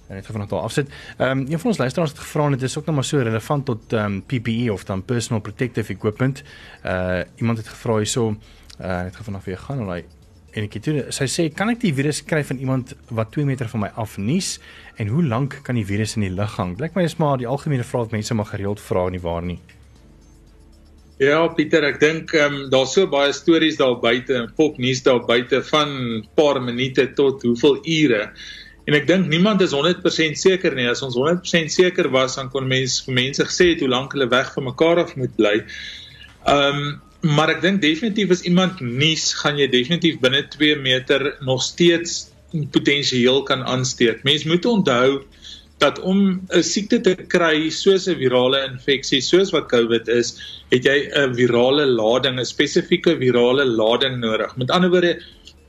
En 0.08 0.14
net 0.14 0.26
vanaand 0.26 0.50
daar 0.50 0.60
afsit. 0.60 0.88
Ehm 1.16 1.30
um, 1.30 1.38
een 1.38 1.58
van 1.58 1.70
ons 1.70 1.78
luisteraars 1.78 2.10
het 2.10 2.20
gevra 2.20 2.44
en 2.44 2.50
dit 2.50 2.62
is 2.62 2.78
ook 2.78 2.86
nog 2.86 2.94
maar 2.94 3.04
so 3.04 3.18
relevant 3.18 3.64
tot 3.64 3.92
ehm 3.92 4.04
um, 4.04 4.24
PPE 4.26 4.72
of 4.72 4.84
dan 4.84 5.04
personal 5.04 5.42
protective 5.42 5.92
equipment. 5.92 6.42
Uh 6.84 7.20
iemand 7.36 7.58
het 7.58 7.68
gevra 7.68 7.96
hierso 7.96 8.36
uh 8.80 9.02
net 9.02 9.16
vanaand 9.16 9.44
weer 9.44 9.58
gaan 9.58 9.80
en 9.80 9.88
hy 9.88 10.04
en 10.54 10.66
ek 10.68 10.76
het 10.78 10.84
toe 10.86 11.04
sy 11.14 11.26
sê 11.30 11.48
kan 11.50 11.72
ek 11.72 11.80
die 11.82 11.92
virus 11.94 12.22
kry 12.26 12.44
van 12.46 12.60
iemand 12.62 12.94
wat 13.10 13.32
2 13.34 13.46
meter 13.48 13.68
van 13.72 13.84
my 13.84 13.90
af 13.98 14.18
nies 14.22 14.58
en 15.02 15.10
hoe 15.10 15.24
lank 15.26 15.58
kan 15.66 15.74
die 15.74 15.86
virus 15.86 16.14
in 16.16 16.28
die 16.28 16.34
lug 16.34 16.54
hang? 16.60 16.76
Blyk 16.78 16.94
my 16.94 17.06
is 17.08 17.18
maar 17.18 17.40
die 17.42 17.50
algemene 17.50 17.86
vraag 17.86 18.08
wat 18.08 18.18
mense 18.18 18.36
maar 18.38 18.52
gereeld 18.52 18.82
vra 18.82 19.08
nie 19.10 19.22
waar 19.22 19.42
nie. 19.42 19.58
Ja, 21.22 21.44
Pieter, 21.54 21.84
ek 21.86 22.00
dink 22.02 22.32
ehm 22.34 22.54
um, 22.54 22.70
daar's 22.70 22.94
so 22.96 23.06
baie 23.10 23.32
stories 23.34 23.78
daar 23.78 23.96
buite 24.02 24.34
en 24.34 24.48
popnuus 24.58 25.04
daar 25.06 25.22
buite 25.26 25.60
van 25.70 26.24
paar 26.34 26.58
minute 26.62 27.06
tot 27.14 27.42
hoeveel 27.46 27.78
ure. 27.82 28.24
En 28.84 28.96
ek 28.98 29.06
dink 29.08 29.30
niemand 29.30 29.62
is 29.64 29.72
100% 29.72 30.36
seker 30.36 30.74
nie. 30.74 30.88
As 30.90 31.04
ons 31.06 31.14
100% 31.16 31.70
seker 31.72 32.10
was, 32.12 32.34
dan 32.36 32.50
kon 32.52 32.66
mense 32.68 33.10
mense 33.10 33.46
gesê 33.46 33.70
het 33.72 33.84
hoe 33.84 33.92
lank 33.92 34.12
hulle 34.12 34.26
weg 34.28 34.50
van 34.56 34.66
mekaar 34.68 35.04
af 35.04 35.14
moet 35.16 35.34
bly. 35.38 35.56
Ehm 36.50 36.82
um, 36.82 36.94
maar 37.24 37.50
ek 37.54 37.62
dink 37.64 37.80
definitief 37.82 38.30
as 38.34 38.44
iemand 38.44 38.80
nies, 38.84 39.30
gaan 39.40 39.56
jy 39.58 39.66
definitief 39.72 40.20
binne 40.20 40.42
2 40.52 40.76
meter 40.84 41.30
nog 41.46 41.62
steeds 41.64 42.26
potensieel 42.74 43.42
kan 43.48 43.64
aansteek. 43.64 44.22
Mens 44.28 44.44
moet 44.44 44.66
onthou 44.68 45.24
dat 45.82 45.98
om 46.00 46.40
'n 46.52 46.62
siekte 46.62 47.00
te 47.00 47.14
kry 47.16 47.70
soos 47.70 48.06
'n 48.08 48.18
virale 48.20 48.60
infeksie 48.68 49.20
soos 49.20 49.50
wat 49.52 49.68
COVID 49.68 50.08
is, 50.08 50.36
het 50.70 50.84
jy 50.84 51.08
'n 51.10 51.34
virale 51.34 51.86
lading, 51.86 52.38
'n 52.38 52.44
spesifieke 52.44 53.16
virale 53.18 53.64
lading 53.64 54.20
nodig. 54.20 54.56
Met 54.56 54.70
ander 54.70 54.90
woorde, 54.90 55.18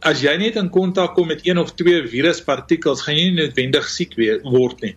as 0.01 0.21
jy 0.21 0.37
net 0.37 0.55
in 0.55 0.69
kontak 0.69 1.15
kom 1.15 1.27
met 1.27 1.47
een 1.47 1.57
of 1.57 1.73
twee 1.73 2.03
viruspartikels, 2.07 3.01
gaan 3.01 3.15
jy 3.15 3.29
nie 3.29 3.41
noodwendig 3.41 3.89
siek 3.89 4.13
word 4.43 4.81
nie. 4.81 4.95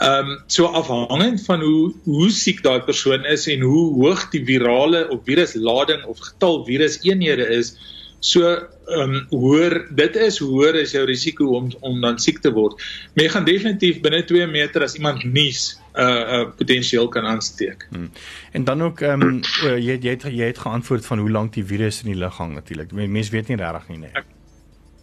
Ehm 0.00 0.28
um, 0.28 0.38
so 0.46 0.64
afhangend 0.66 1.44
van 1.44 1.60
hoe 1.60 1.92
hoe 2.04 2.30
siek 2.32 2.62
daai 2.64 2.80
persoon 2.80 3.24
is 3.28 3.46
en 3.52 3.60
hoe 3.60 3.82
hoog 4.00 4.30
die 4.32 4.44
virale 4.44 5.08
of 5.12 5.20
viruslading 5.24 6.04
of 6.08 6.22
getal 6.24 6.64
viruseenhede 6.64 7.48
is, 7.56 7.74
so 8.20 8.48
ehm 8.48 9.02
um, 9.02 9.26
hoër 9.28 9.76
dit 9.98 10.16
is 10.16 10.38
hoër 10.40 10.78
is 10.80 10.94
jou 10.96 11.04
risiko 11.04 11.50
om 11.58 11.68
om 11.80 12.00
dan 12.00 12.18
siek 12.18 12.40
te 12.40 12.52
word. 12.52 12.80
Maar 13.12 13.24
jy 13.26 13.30
gaan 13.36 13.44
definitief 13.44 14.00
binne 14.00 14.24
2 14.24 14.46
meter 14.48 14.88
as 14.88 14.96
iemand 14.96 15.24
nies 15.24 15.76
uh 15.92 16.08
uh 16.08 16.42
potensieel 16.56 17.08
kan 17.08 17.28
aansteek. 17.28 17.86
Hmm. 17.90 18.10
En 18.52 18.64
dan 18.64 18.82
ook 18.82 19.00
ehm 19.00 19.22
um, 19.22 19.40
jy 19.76 19.98
jy 20.00 20.16
het 20.16 20.24
jy 20.32 20.48
het 20.48 20.64
geantwoord 20.64 21.06
van 21.06 21.18
hoe 21.18 21.30
lank 21.30 21.52
die 21.52 21.64
virus 21.64 22.00
in 22.04 22.14
die 22.14 22.20
lug 22.24 22.36
hang 22.40 22.54
natuurlik. 22.54 22.92
Mense 22.92 23.36
weet 23.36 23.52
nie 23.52 23.56
regtig 23.56 23.88
nie, 23.88 23.98
nee. 23.98 24.12
Ek 24.12 24.24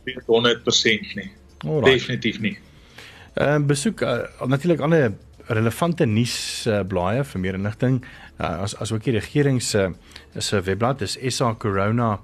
weet 0.09 0.25
100% 0.25 1.13
nie. 1.21 1.31
Alright. 1.65 1.85
Definitief 1.85 2.39
nie. 2.39 2.57
Ehm 3.37 3.61
uh, 3.61 3.65
besoek 3.69 4.01
uh, 4.01 4.19
natuurlik 4.49 4.79
ander 4.81 5.11
relevante 5.45 6.05
nuus 6.05 6.65
uh, 6.67 6.79
blaaie 6.87 7.23
vir 7.23 7.39
meer 7.39 7.53
inligting. 7.53 7.99
Uh, 8.39 8.63
as 8.63 8.73
as 8.81 8.91
ook 8.91 9.03
die 9.05 9.13
regering 9.13 9.61
se 9.61 9.83
uh, 9.85 10.41
se 10.41 10.61
webblad 10.61 11.01
is 11.05 11.17
SA 11.35 11.53
Corona 11.55 12.19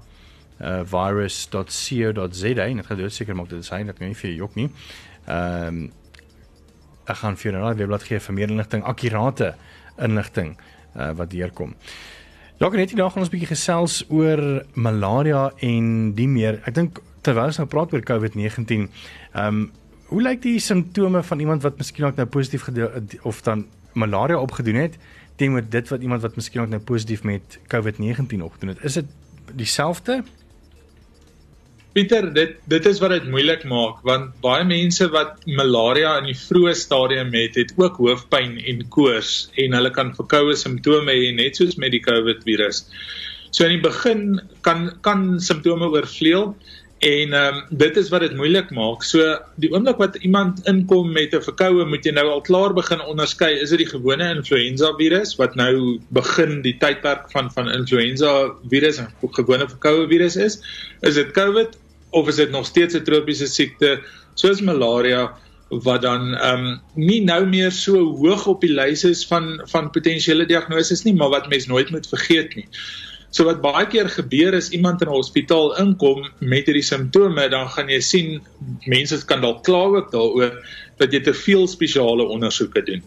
uh, 0.60 0.80
virus.co.za 0.84 2.66
en 2.66 2.76
dit 2.76 2.86
gaan 2.86 2.96
dit 2.96 3.12
seker 3.12 3.36
maak 3.36 3.48
dit 3.48 3.62
is 3.62 3.70
hy 3.70 3.84
dat 3.84 4.02
nie 4.02 4.14
vir 4.14 4.34
jok 4.34 4.58
nie. 4.58 4.70
Ehm 5.26 5.68
um, 5.68 5.92
ek 7.04 7.16
gaan 7.20 7.36
vir 7.36 7.52
'n 7.52 7.76
webblad 7.76 8.02
gee 8.02 8.18
vir 8.18 8.34
meer 8.34 8.50
inligting, 8.50 8.82
akkurate 8.82 9.54
inligting 9.98 10.56
uh, 10.96 11.12
wat 11.12 11.30
deurkom. 11.30 11.74
Ja, 12.58 12.68
net 12.68 12.88
die 12.88 12.96
dag 12.96 13.12
gaan 13.12 13.22
ons 13.22 13.30
bietjie 13.30 13.50
gesels 13.54 14.04
oor 14.08 14.64
malaria 14.74 15.52
en 15.60 16.14
die 16.14 16.28
meer. 16.28 16.62
Ek 16.64 16.74
dink 16.74 16.98
terwyl 17.22 17.52
ons 17.52 17.58
nou 17.58 17.66
praat 17.68 17.92
oor 17.92 18.00
COVID-19, 18.00 18.88
ehm 19.34 19.46
um, 19.46 19.72
hoe 20.10 20.22
lyk 20.22 20.42
die 20.42 20.58
simptome 20.60 21.22
van 21.22 21.40
iemand 21.40 21.62
wat 21.62 21.76
miskien 21.80 22.04
ook 22.04 22.16
nou 22.20 22.28
positief 22.28 22.68
of 23.22 23.42
dan 23.42 23.66
malaria 23.92 24.38
opgedoen 24.40 24.74
het 24.74 24.96
teenoor 25.36 25.64
dit 25.70 25.88
wat 25.88 26.02
iemand 26.02 26.22
wat 26.22 26.36
miskien 26.36 26.62
ook 26.62 26.68
nou 26.68 26.82
positief 26.82 27.22
met 27.22 27.58
COVID-19 27.74 28.42
opgedoen 28.42 28.74
het? 28.74 28.84
Is 28.84 28.92
dit 29.00 29.06
dieselfde? 29.52 30.22
Pieter, 31.94 32.26
dit 32.34 32.56
dit 32.66 32.86
is 32.90 32.98
wat 32.98 33.12
dit 33.14 33.26
moeilik 33.30 33.62
maak 33.70 34.00
want 34.06 34.32
baie 34.42 34.64
mense 34.66 35.06
wat 35.14 35.44
malaria 35.46 36.16
in 36.18 36.32
die 36.32 36.38
vroeë 36.38 36.72
stadium 36.74 37.30
het, 37.34 37.54
het 37.60 37.74
ook 37.78 38.00
hoofpyn 38.02 38.56
en 38.58 38.82
koors 38.96 39.34
en 39.62 39.76
hulle 39.78 39.92
kan 39.94 40.10
verkoue 40.16 40.56
simptome 40.58 41.14
hê 41.14 41.30
net 41.36 41.60
soos 41.60 41.78
met 41.78 41.94
die 41.94 42.02
COVID 42.02 42.42
virus. 42.48 42.82
So 43.54 43.62
in 43.68 43.76
die 43.76 43.84
begin 43.84 44.40
kan 44.66 44.88
kan 45.06 45.38
simptome 45.38 45.86
oorvleuel 45.94 46.56
en 47.04 47.32
ehm 47.36 47.56
um, 47.56 47.64
dit 47.68 47.96
is 48.00 48.08
wat 48.08 48.22
dit 48.24 48.36
moeilik 48.36 48.70
maak. 48.72 49.02
So 49.04 49.20
die 49.60 49.68
oomblik 49.72 49.98
wat 50.00 50.16
iemand 50.24 50.62
inkom 50.70 51.12
met 51.12 51.34
'n 51.36 51.42
verkoue, 51.44 51.84
moet 51.84 52.04
jy 52.04 52.12
nou 52.16 52.26
al 52.32 52.40
klaar 52.40 52.72
begin 52.72 53.00
onderskei, 53.00 53.52
is 53.60 53.70
dit 53.70 53.82
die 53.84 53.90
gewone 53.90 54.30
influenza 54.34 54.92
virus 54.96 55.36
wat 55.36 55.54
nou 55.54 56.00
begin 56.08 56.62
die 56.62 56.76
tydperk 56.78 57.30
van 57.30 57.52
van 57.52 57.68
influenza 57.70 58.54
virus 58.70 58.98
en 58.98 59.12
gewone 59.20 59.68
verkoue 59.68 60.08
virus 60.08 60.36
is? 60.36 60.60
Is 61.02 61.14
dit 61.14 61.32
COVID 61.32 61.76
of 62.10 62.28
is 62.28 62.36
dit 62.36 62.50
nog 62.50 62.66
steeds 62.66 62.94
'n 62.94 63.04
tropiese 63.04 63.46
siekte 63.46 64.00
soos 64.34 64.60
malaria 64.60 65.32
wat 65.68 66.02
dan 66.02 66.34
ehm 66.34 66.66
um, 66.66 66.80
nie 66.94 67.20
nou 67.24 67.46
meer 67.46 67.72
so 67.72 68.16
hoog 68.16 68.46
op 68.46 68.60
die 68.60 68.72
lys 68.72 69.04
is 69.04 69.26
van 69.26 69.60
van 69.64 69.90
potensiële 69.90 70.46
diagnoses 70.46 71.02
nie, 71.04 71.14
maar 71.14 71.28
wat 71.28 71.48
mens 71.48 71.66
nooit 71.66 71.90
moet 71.90 72.08
vergeet 72.08 72.54
nie. 72.54 72.68
So 73.34 73.48
wat 73.48 73.62
baie 73.64 73.86
keer 73.90 74.06
gebeur 74.14 74.54
is 74.54 74.70
iemand 74.76 75.00
in 75.02 75.08
'n 75.08 75.16
hospitaal 75.16 75.72
inkom 75.82 76.20
met 76.38 76.68
hierdie 76.70 76.86
simptome, 76.86 77.48
dan 77.50 77.68
gaan 77.68 77.88
jy 77.90 78.00
sien 78.00 78.28
mense 78.86 79.18
kan 79.26 79.40
dalk 79.42 79.64
kla 79.66 79.80
ook 79.98 80.12
daaroor 80.12 80.52
dat 80.98 81.12
jy 81.12 81.20
te 81.20 81.34
veel 81.34 81.66
spesiale 81.66 82.22
ondersoeke 82.22 82.82
doen. 82.86 83.02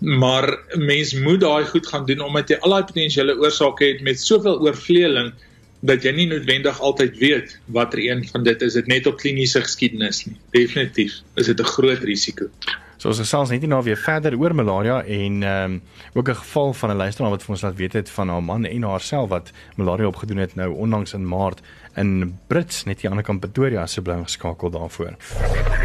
Maar 0.00 0.58
mens 0.74 1.14
moet 1.14 1.40
daai 1.40 1.64
goed 1.64 1.86
gaan 1.86 2.06
doen 2.06 2.20
omdat 2.20 2.50
jy 2.50 2.58
al 2.58 2.74
daai 2.74 2.90
potensiële 2.90 3.38
oorsake 3.38 3.84
het 3.84 4.02
met 4.02 4.20
soveel 4.20 4.58
oorvleeling 4.66 5.32
dat 5.80 6.02
jy 6.02 6.10
nie 6.10 6.26
noodwendig 6.26 6.80
altyd 6.80 7.18
weet 7.18 7.58
watter 7.66 8.02
een 8.02 8.26
van 8.32 8.42
dit 8.42 8.62
is 8.62 8.74
dit 8.74 8.86
net 8.86 9.06
op 9.06 9.16
kliniese 9.22 9.62
geskiedenis 9.62 10.24
nie. 10.26 10.36
Definitief 10.50 11.22
is 11.36 11.46
dit 11.46 11.60
'n 11.60 11.72
groot 11.76 12.02
risiko. 12.02 12.50
So 12.98 13.12
ons 13.12 13.20
gesels 13.22 13.52
net 13.54 13.62
nou 13.70 13.78
weer 13.86 13.98
verder 14.02 14.34
oor 14.34 14.50
malaria 14.58 14.96
en 15.06 15.42
ehm 15.46 15.72
um, 15.72 15.82
ook 16.18 16.28
'n 16.28 16.34
geval 16.34 16.72
van 16.74 16.90
'n 16.90 16.96
luisteraar 16.96 17.30
wat 17.30 17.42
vir 17.42 17.50
ons 17.50 17.62
laat 17.62 17.76
weet 17.76 17.92
het 17.92 18.10
van 18.10 18.28
haar 18.28 18.42
man 18.42 18.64
en 18.64 18.82
haarself 18.82 19.28
wat 19.28 19.52
malaria 19.76 20.06
opgedoen 20.06 20.38
het 20.38 20.54
nou 20.54 20.74
onlangs 20.74 21.12
in 21.12 21.28
Maart 21.28 21.60
in 21.94 22.38
Brits 22.46 22.84
net 22.84 23.00
die 23.00 23.10
ander 23.10 23.24
kant 23.24 23.40
Pretoria 23.40 23.86
se 23.86 24.02
bly 24.02 24.22
geskakel 24.22 24.70
daarvoor. 24.70 25.14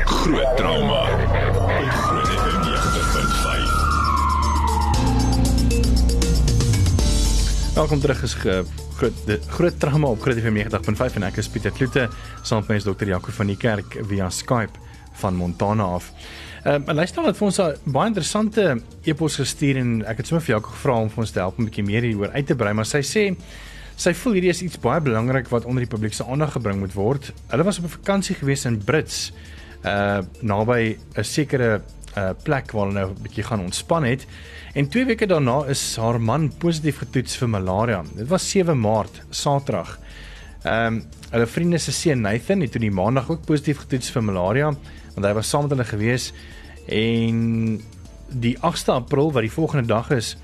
Groot 0.05 0.57
trauma. 0.57 1.05
Groot 1.91 2.33
Welkom 7.75 7.99
terug 7.99 8.23
is 8.23 8.33
ge 8.33 8.63
groot 8.97 9.25
die, 9.25 9.39
groot 9.47 9.79
trauma 9.79 10.07
op 10.07 10.21
Groot 10.21 10.37
FM 10.37 10.57
90.5 10.57 11.15
en 11.15 11.23
ek 11.23 11.37
is 11.37 11.49
Pieter 11.49 11.71
Kloete 11.71 12.09
saam 12.41 12.59
met 12.59 12.67
my 12.67 12.75
is 12.75 12.83
dokter 12.83 13.07
Jaco 13.07 13.31
van 13.31 13.47
die 13.47 13.57
kerk 13.57 13.97
via 14.09 14.29
Skype 14.29 14.79
van 15.13 15.35
Montana 15.35 15.83
af. 15.83 16.11
Ehm 16.63 16.89
um, 16.89 16.95
luister 16.95 17.23
net 17.23 17.37
vir 17.37 17.45
ons 17.45 17.59
'n 17.59 17.91
baie 17.91 18.07
interessante 18.07 18.81
e-pos 19.03 19.35
gestuur 19.35 19.77
en 19.77 20.05
ek 20.05 20.17
het 20.17 20.27
sommer 20.27 20.45
vir 20.45 20.55
Jaco 20.55 20.69
gevra 20.69 20.95
om 21.01 21.09
vir 21.09 21.19
ons 21.19 21.31
te 21.31 21.39
help 21.39 21.59
'n 21.59 21.65
bietjie 21.65 21.83
meer 21.83 22.03
hieroor 22.03 22.31
uit 22.31 22.47
te 22.47 22.55
brei, 22.55 22.73
maar 22.73 22.85
sy 22.85 23.01
sê 23.01 23.35
sy 23.95 24.13
voel 24.13 24.33
hierdie 24.33 24.49
is 24.49 24.61
iets 24.61 24.79
baie 24.79 25.01
belangrik 25.01 25.49
wat 25.49 25.65
onder 25.65 25.83
die 25.83 25.95
publiek 25.95 26.13
se 26.13 26.23
aandag 26.23 26.51
gebring 26.51 26.79
moet 26.79 26.93
word. 26.93 27.33
Hulle 27.49 27.63
was 27.63 27.77
op 27.77 27.85
'n 27.85 27.97
vakansie 27.99 28.35
gewees 28.35 28.65
in 28.65 28.77
Brits 28.77 29.33
uh 29.85 30.21
naby 30.41 30.97
'n 31.17 31.23
sekere 31.23 31.81
uh 32.17 32.31
plek 32.43 32.71
waar 32.71 32.87
hulle 32.87 32.99
nou 32.99 33.09
'n 33.09 33.21
bietjie 33.21 33.43
gaan 33.43 33.59
ontspan 33.59 34.03
het. 34.03 34.25
En 34.73 34.87
2 34.87 35.05
weke 35.05 35.25
daarna 35.25 35.65
is 35.65 35.95
haar 35.95 36.21
man 36.21 36.51
positief 36.57 36.97
getoets 36.97 37.37
vir 37.37 37.49
malaria. 37.49 38.03
Dit 38.15 38.27
was 38.27 38.49
7 38.49 38.79
Maart, 38.79 39.21
Saterdag. 39.29 39.99
Ehm 40.63 40.93
um, 40.93 41.03
hulle 41.29 41.47
vriende 41.47 41.77
se 41.77 41.91
seun 41.91 42.21
Nathan 42.21 42.61
het 42.61 42.71
toe 42.71 42.81
die 42.81 42.91
Maandag 42.91 43.29
ook 43.29 43.45
positief 43.45 43.77
getoets 43.77 44.11
vir 44.11 44.23
malaria, 44.23 44.75
want 45.13 45.25
hy 45.25 45.33
was 45.33 45.49
saam 45.49 45.67
met 45.67 45.75
hulle 45.75 45.87
gewees 45.87 46.31
en 46.87 47.81
die 48.27 48.55
8de 48.57 48.95
April 48.97 49.31
wat 49.31 49.45
die 49.45 49.51
volgende 49.51 49.87
dag 49.87 50.09
is, 50.11 50.35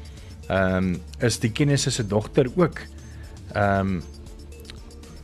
ehm 0.48 0.76
um, 0.76 1.02
is 1.20 1.40
die 1.40 1.52
kennis 1.52 1.88
se 1.90 2.08
dogter 2.08 2.52
ook 2.56 2.80
ehm 3.54 3.80
um, 3.80 4.02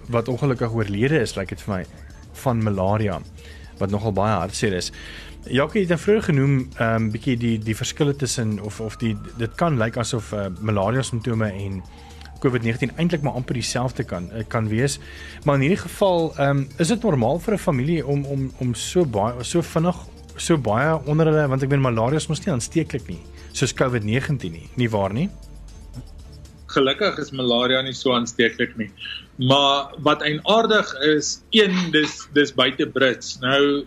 wat 0.09 0.27
ongelukkig 0.27 0.73
oorlede 0.73 1.19
is, 1.19 1.33
lyk 1.35 1.49
like 1.49 1.55
dit 1.55 1.63
vir 1.65 1.73
my, 1.75 1.85
van 2.43 2.63
malaria 2.63 3.21
wat 3.79 3.89
nogal 3.89 4.13
baie 4.13 4.35
hartseer 4.37 4.73
is. 4.77 4.91
Jackie 5.49 5.85
het 5.85 5.99
vroeër 6.01 6.23
genoem 6.23 6.53
'n 6.55 6.59
um, 6.59 6.67
ehm, 6.77 7.09
bietjie 7.11 7.37
die 7.37 7.57
die 7.59 7.75
verskille 7.75 8.15
tussen 8.15 8.59
of 8.59 8.79
of 8.81 8.97
die 8.97 9.17
dit 9.37 9.55
kan 9.55 9.77
lyk 9.77 9.97
asof 9.97 10.33
uh, 10.33 10.47
malaria 10.59 11.01
simptome 11.01 11.51
en 11.51 11.83
COVID-19 12.43 12.95
eintlik 12.95 13.21
maar 13.21 13.33
amper 13.33 13.53
dieselfde 13.53 14.03
kan 14.03 14.29
uh, 14.33 14.43
kan 14.47 14.67
wees. 14.67 14.99
Maar 15.43 15.55
in 15.55 15.61
hierdie 15.61 15.83
geval, 15.83 16.33
ehm 16.37 16.49
um, 16.49 16.67
is 16.77 16.87
dit 16.87 17.01
normaal 17.03 17.39
vir 17.39 17.53
'n 17.53 17.57
familie 17.57 18.05
om 18.05 18.25
om 18.25 18.51
om 18.59 18.73
so 18.73 19.05
baie 19.05 19.43
so 19.43 19.61
vinnig 19.61 19.95
so 20.37 20.57
baie 20.57 20.99
onder 21.05 21.25
hulle 21.25 21.47
want 21.47 21.63
ek 21.63 21.69
bedoel 21.69 21.91
malaria 21.91 22.17
is 22.17 22.27
mos 22.27 22.45
nie 22.45 22.53
aansteeklik 22.53 23.07
nie 23.07 23.21
soos 23.55 23.73
COVID-19 23.73 24.51
nie, 24.51 24.67
nie 24.75 24.89
waar 24.91 25.13
nie? 25.15 25.29
Gelukkig 26.75 27.19
is 27.23 27.31
malaria 27.31 27.79
nie 27.85 27.93
so 27.95 28.11
aansteeklik 28.11 28.73
nie. 28.75 28.89
Maar 29.39 29.93
wat 30.03 30.23
eienaardig 30.27 30.91
is, 31.07 31.37
een 31.55 31.75
dis 31.95 32.17
dis 32.35 32.51
buite 32.55 32.87
Brits. 32.91 33.37
Nou 33.43 33.85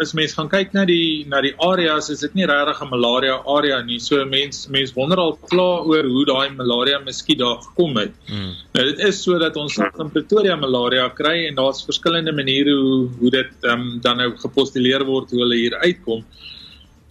as 0.00 0.12
mens 0.14 0.34
gaan 0.36 0.48
kyk 0.52 0.74
na 0.76 0.84
die 0.88 1.24
na 1.28 1.40
die 1.44 1.52
areas 1.64 2.10
is 2.12 2.20
dit 2.24 2.34
nie 2.38 2.46
regtig 2.48 2.82
'n 2.82 2.90
malaria 2.90 3.36
area 3.56 3.80
nie. 3.82 3.98
So 3.98 4.24
mens 4.24 4.68
mens 4.68 4.92
wonder 4.94 5.18
al 5.18 5.38
klaar 5.50 5.86
oor 5.86 6.04
hoe 6.04 6.24
daai 6.26 6.50
malaria 6.56 6.98
miskien 6.98 7.38
daar 7.38 7.58
gekom 7.62 7.96
het. 7.96 8.12
Mm. 8.28 8.52
Nou 8.74 8.84
dit 8.90 8.98
is 9.08 9.22
so 9.22 9.38
dat 9.38 9.56
ons 9.56 9.78
in 9.78 10.10
Pretoria 10.10 10.56
malaria 10.56 11.08
kry 11.08 11.46
en 11.48 11.54
daar's 11.54 11.84
verskillende 11.84 12.32
maniere 12.32 12.74
hoe 12.74 13.08
hoe 13.20 13.30
dit 13.30 13.50
um, 13.62 14.00
dan 14.00 14.16
nou 14.16 14.30
gepostuleer 14.36 15.04
word 15.04 15.30
hoe 15.30 15.40
hulle 15.40 15.56
hier 15.56 15.78
uitkom. 15.78 16.24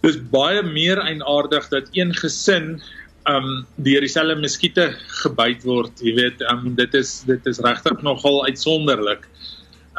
Dis 0.02 0.16
baie 0.32 0.62
meer 0.62 0.98
eienaardig 0.98 1.68
dat 1.68 1.88
een 1.92 2.14
gesin 2.14 2.80
um 3.28 3.66
deur 3.76 4.00
dieselfde 4.00 4.36
muskiete 4.40 4.86
gebyt 5.22 5.64
word. 5.64 6.00
Jy 6.00 6.14
weet, 6.16 6.40
um 6.52 6.74
dit 6.74 6.94
is 6.94 7.20
dit 7.28 7.46
is 7.46 7.60
regtig 7.60 8.02
nogal 8.02 8.44
uitsonderlik. 8.46 9.28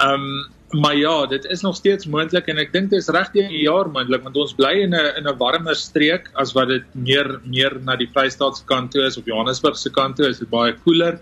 Um 0.02 0.50
maar 0.72 0.96
ja, 0.96 1.26
dit 1.26 1.46
is 1.46 1.62
nog 1.62 1.76
steeds 1.76 2.06
moontlik 2.06 2.48
en 2.52 2.60
ek 2.62 2.72
dink 2.74 2.90
dit 2.92 3.00
is 3.00 3.10
reg 3.12 3.32
deur 3.34 3.50
die 3.52 3.64
jaar 3.66 3.90
moontlik 3.92 4.24
want 4.24 4.38
ons 4.40 4.54
bly 4.56 4.72
in 4.86 4.96
'n 4.96 5.18
in 5.20 5.28
'n 5.28 5.38
warmer 5.38 5.76
streek 5.76 6.30
as 6.36 6.54
wat 6.54 6.68
dit 6.68 6.86
meer 6.96 7.40
meer 7.46 7.80
na 7.84 7.96
die 7.96 8.08
Vrystaat 8.08 8.58
se 8.58 8.66
kant 8.66 8.92
toe 8.92 9.04
is 9.06 9.18
of 9.18 9.26
Johannesburg 9.26 9.78
se 9.78 9.90
kant 9.90 10.16
toe 10.16 10.30
is 10.30 10.40
dit 10.40 10.50
baie 10.50 10.74
koeler. 10.86 11.20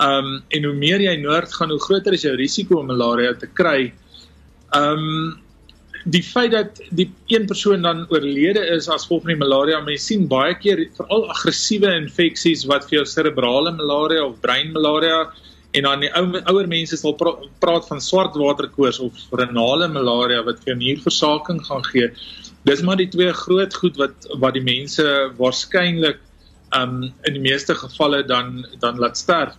Um 0.00 0.42
en 0.50 0.64
hoe 0.64 0.74
meer 0.74 1.00
jy 1.00 1.16
noord 1.16 1.52
gaan, 1.52 1.70
hoe 1.70 1.80
groter 1.80 2.12
is 2.12 2.22
jou 2.22 2.36
risiko 2.36 2.78
om 2.78 2.86
malaria 2.86 3.34
te 3.34 3.46
kry. 3.46 3.92
Um 4.74 5.42
die 6.04 6.22
feit 6.22 6.52
dat 6.52 6.80
die 6.90 7.10
een 7.26 7.46
persoon 7.46 7.82
dan 7.82 8.06
oorlede 8.10 8.62
is 8.76 8.88
as 8.88 9.02
gevolg 9.04 9.22
van 9.22 9.34
die 9.34 9.42
malaria, 9.42 9.80
mens 9.80 10.06
sien 10.06 10.28
baie 10.28 10.54
keer 10.54 10.86
veral 10.96 11.28
aggressiewe 11.30 11.90
infeksies 11.96 12.64
wat 12.66 12.88
vir 12.88 13.00
jou 13.00 13.06
serebrale 13.06 13.72
malaria 13.72 14.24
of 14.24 14.40
breinmalaria 14.40 15.26
en 15.76 15.84
dan 15.84 16.00
die 16.00 16.10
ou 16.16 16.24
ouer 16.54 16.68
mense 16.70 16.96
sal 16.96 17.14
pra 17.18 17.34
praat 17.60 17.88
van 17.90 18.00
swartwaterkoors 18.00 19.00
of 19.04 19.18
renale 19.36 19.88
malaria 19.92 20.40
wat 20.46 20.62
vir 20.64 20.78
nierversaking 20.80 21.60
gaan 21.66 21.84
gee. 21.90 22.08
Dis 22.68 22.82
maar 22.82 23.00
die 23.00 23.10
twee 23.12 23.32
groot 23.36 23.74
goed 23.82 24.00
wat 24.00 24.28
wat 24.40 24.56
die 24.56 24.64
mense 24.64 25.04
waarskynlik 25.40 26.22
um 26.76 27.02
in 27.28 27.36
die 27.36 27.44
meeste 27.44 27.76
gevalle 27.76 28.24
dan 28.28 28.64
dan 28.80 29.00
laat 29.02 29.20
sterf. 29.20 29.56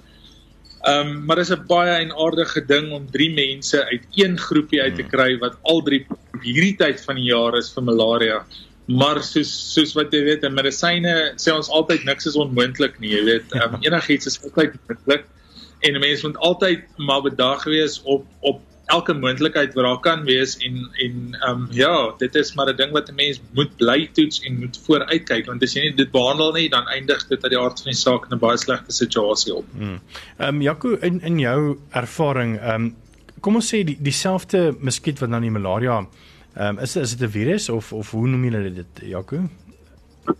Um 0.89 1.25
maar 1.25 1.37
dis 1.37 1.51
'n 1.51 1.67
baie 1.67 1.93
eienaardige 2.01 2.65
ding 2.65 2.91
om 2.91 3.05
drie 3.11 3.31
mense 3.33 3.85
uit 3.85 4.03
een 4.15 4.37
groepie 4.37 4.81
uit 4.81 4.95
te 4.95 5.05
hmm. 5.05 5.11
kry 5.11 5.37
wat 5.37 5.57
al 5.61 5.81
drie 5.81 6.05
hierdie 6.41 6.75
tyd 6.77 7.01
van 7.05 7.15
die 7.15 7.29
jaar 7.29 7.57
is 7.57 7.73
vir 7.73 7.83
malaria. 7.83 8.45
Maar 8.87 9.21
soos 9.21 9.49
soos 9.73 9.93
wat 9.93 10.13
jy 10.13 10.23
weet, 10.23 10.43
in 10.43 10.53
medisyne 10.53 11.33
sê 11.37 11.53
ons 11.53 11.69
altyd 11.69 12.05
niks 12.05 12.25
is 12.25 12.35
onmoontlik 12.35 12.97
nie, 12.99 13.13
jy 13.13 13.23
weet. 13.25 13.53
Um 13.53 13.77
enigiets 13.87 14.25
is 14.25 14.41
altyd 14.41 14.73
moontlik 14.87 15.29
en 15.79 15.93
'n 15.95 15.99
mens 15.99 16.23
moet 16.23 16.37
altyd 16.37 16.83
maar 16.97 17.21
bedag 17.21 17.63
wees 17.63 18.01
op 18.03 18.25
op 18.39 18.61
elke 18.89 19.13
moontlikheid 19.13 19.73
wat 19.73 19.85
daar 19.85 19.99
kan 19.99 20.23
wees 20.25 20.57
en 20.57 20.77
en 21.05 21.35
ehm 21.39 21.49
um, 21.49 21.67
ja, 21.71 22.13
dit 22.17 22.35
is 22.35 22.53
maar 22.53 22.69
'n 22.69 22.75
ding 22.75 22.91
wat 22.91 23.09
'n 23.09 23.15
mens 23.15 23.41
moet 23.53 23.75
bly 23.77 24.09
toets 24.13 24.41
en 24.41 24.59
moet 24.59 24.79
vooruitkyk 24.85 25.45
want 25.45 25.63
as 25.63 25.73
jy 25.73 25.81
nie 25.81 25.95
dit 25.95 26.11
behandel 26.11 26.51
nie, 26.51 26.69
dan 26.69 26.87
eindig 26.87 27.27
dit 27.27 27.43
uit 27.43 27.51
die 27.51 27.59
aard 27.59 27.81
van 27.81 27.91
die 27.91 27.99
saak 27.99 28.25
in 28.25 28.35
'n 28.35 28.39
baie 28.39 28.57
slegte 28.57 28.91
situasie 28.91 29.53
op. 29.55 29.65
Hmm. 29.71 30.01
Ehm 30.37 30.49
mm. 30.49 30.55
um, 30.55 30.61
Jaco 30.61 30.95
in 30.95 31.21
in 31.21 31.39
jou 31.39 31.77
ervaring, 31.89 32.59
ehm 32.59 32.75
um, 32.75 32.95
kom 33.39 33.55
ons 33.55 33.73
sê 33.73 33.83
die 33.83 33.97
dieselfde 33.99 34.75
muskiet 34.79 35.19
wat 35.19 35.29
nou 35.29 35.41
die 35.41 35.51
malaria 35.51 36.07
ehm 36.55 36.77
um, 36.77 36.79
is 36.79 36.95
is 36.95 37.15
dit 37.15 37.27
'n 37.27 37.31
virus 37.31 37.69
of 37.69 37.93
of 37.93 38.11
hoe 38.11 38.27
noem 38.27 38.43
julle 38.43 38.73
dit 38.73 39.01
Jaco? 39.01 39.49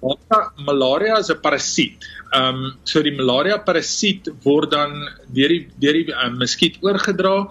Malaria, 0.02 0.52
malaria 0.66 1.18
is 1.20 1.30
'n 1.30 1.42
parasiet. 1.42 2.06
Ehm 2.34 2.56
um, 2.56 2.78
so 2.84 3.02
die 3.02 3.16
malaria 3.16 3.58
parasiet 3.58 4.30
word 4.46 4.72
dan 4.72 4.92
deur 5.34 5.50
die 5.50 5.68
deur 5.82 5.94
die 5.94 6.14
uh, 6.14 6.30
muskiet 6.30 6.80
oorgedra. 6.86 7.50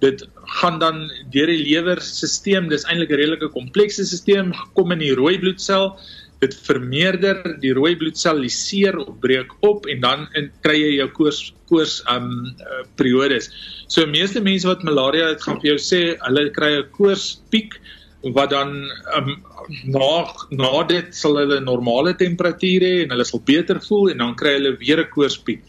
Dit 0.00 0.24
gaan 0.60 0.78
dan 0.78 1.10
deur 1.34 1.46
die 1.46 1.62
lewerstelsel. 1.66 2.68
Dis 2.70 2.86
eintlik 2.88 3.10
'n 3.10 3.20
redelike 3.22 3.52
komplekse 3.52 4.06
stelsel 4.06 4.52
gekom 4.62 4.92
in 4.92 4.98
die 4.98 5.14
rooi 5.14 5.38
bloedsel. 5.38 5.96
Dit 6.40 6.54
vermeerder 6.54 7.60
die 7.60 7.74
rooi 7.76 7.96
bloedsel 7.96 8.38
liseer 8.40 8.96
of 8.96 9.18
breek 9.20 9.52
op 9.60 9.86
en 9.86 10.00
dan 10.00 10.28
kry 10.64 10.76
jy 10.78 10.92
jou 11.00 11.08
koors 11.18 11.52
koors 11.68 12.00
ehm 12.06 12.24
um, 12.24 12.54
periodes. 12.96 13.50
So 13.88 14.06
meeste 14.06 14.40
mense 14.40 14.66
wat 14.66 14.82
malaria 14.82 15.28
het 15.34 15.42
gaan 15.42 15.60
vir 15.60 15.74
jou 15.74 15.80
sê 15.90 16.00
hulle 16.26 16.50
kry 16.50 16.72
'n 16.78 16.90
koorspiek 16.96 17.80
wat 18.22 18.50
dan 18.50 18.74
um, 19.16 19.30
na 19.84 20.10
na 20.50 20.82
dit 20.88 21.14
sal 21.14 21.38
hulle 21.40 21.60
normale 21.64 22.12
temperatuur 22.14 22.84
hê 22.84 22.94
en 23.04 23.14
hulle 23.14 23.24
sal 23.24 23.40
beter 23.44 23.80
voel 23.88 24.10
en 24.12 24.18
dan 24.24 24.36
kry 24.36 24.58
hulle 24.58 24.76
weer 24.82 25.00
'n 25.00 25.10
koorspiek 25.14 25.62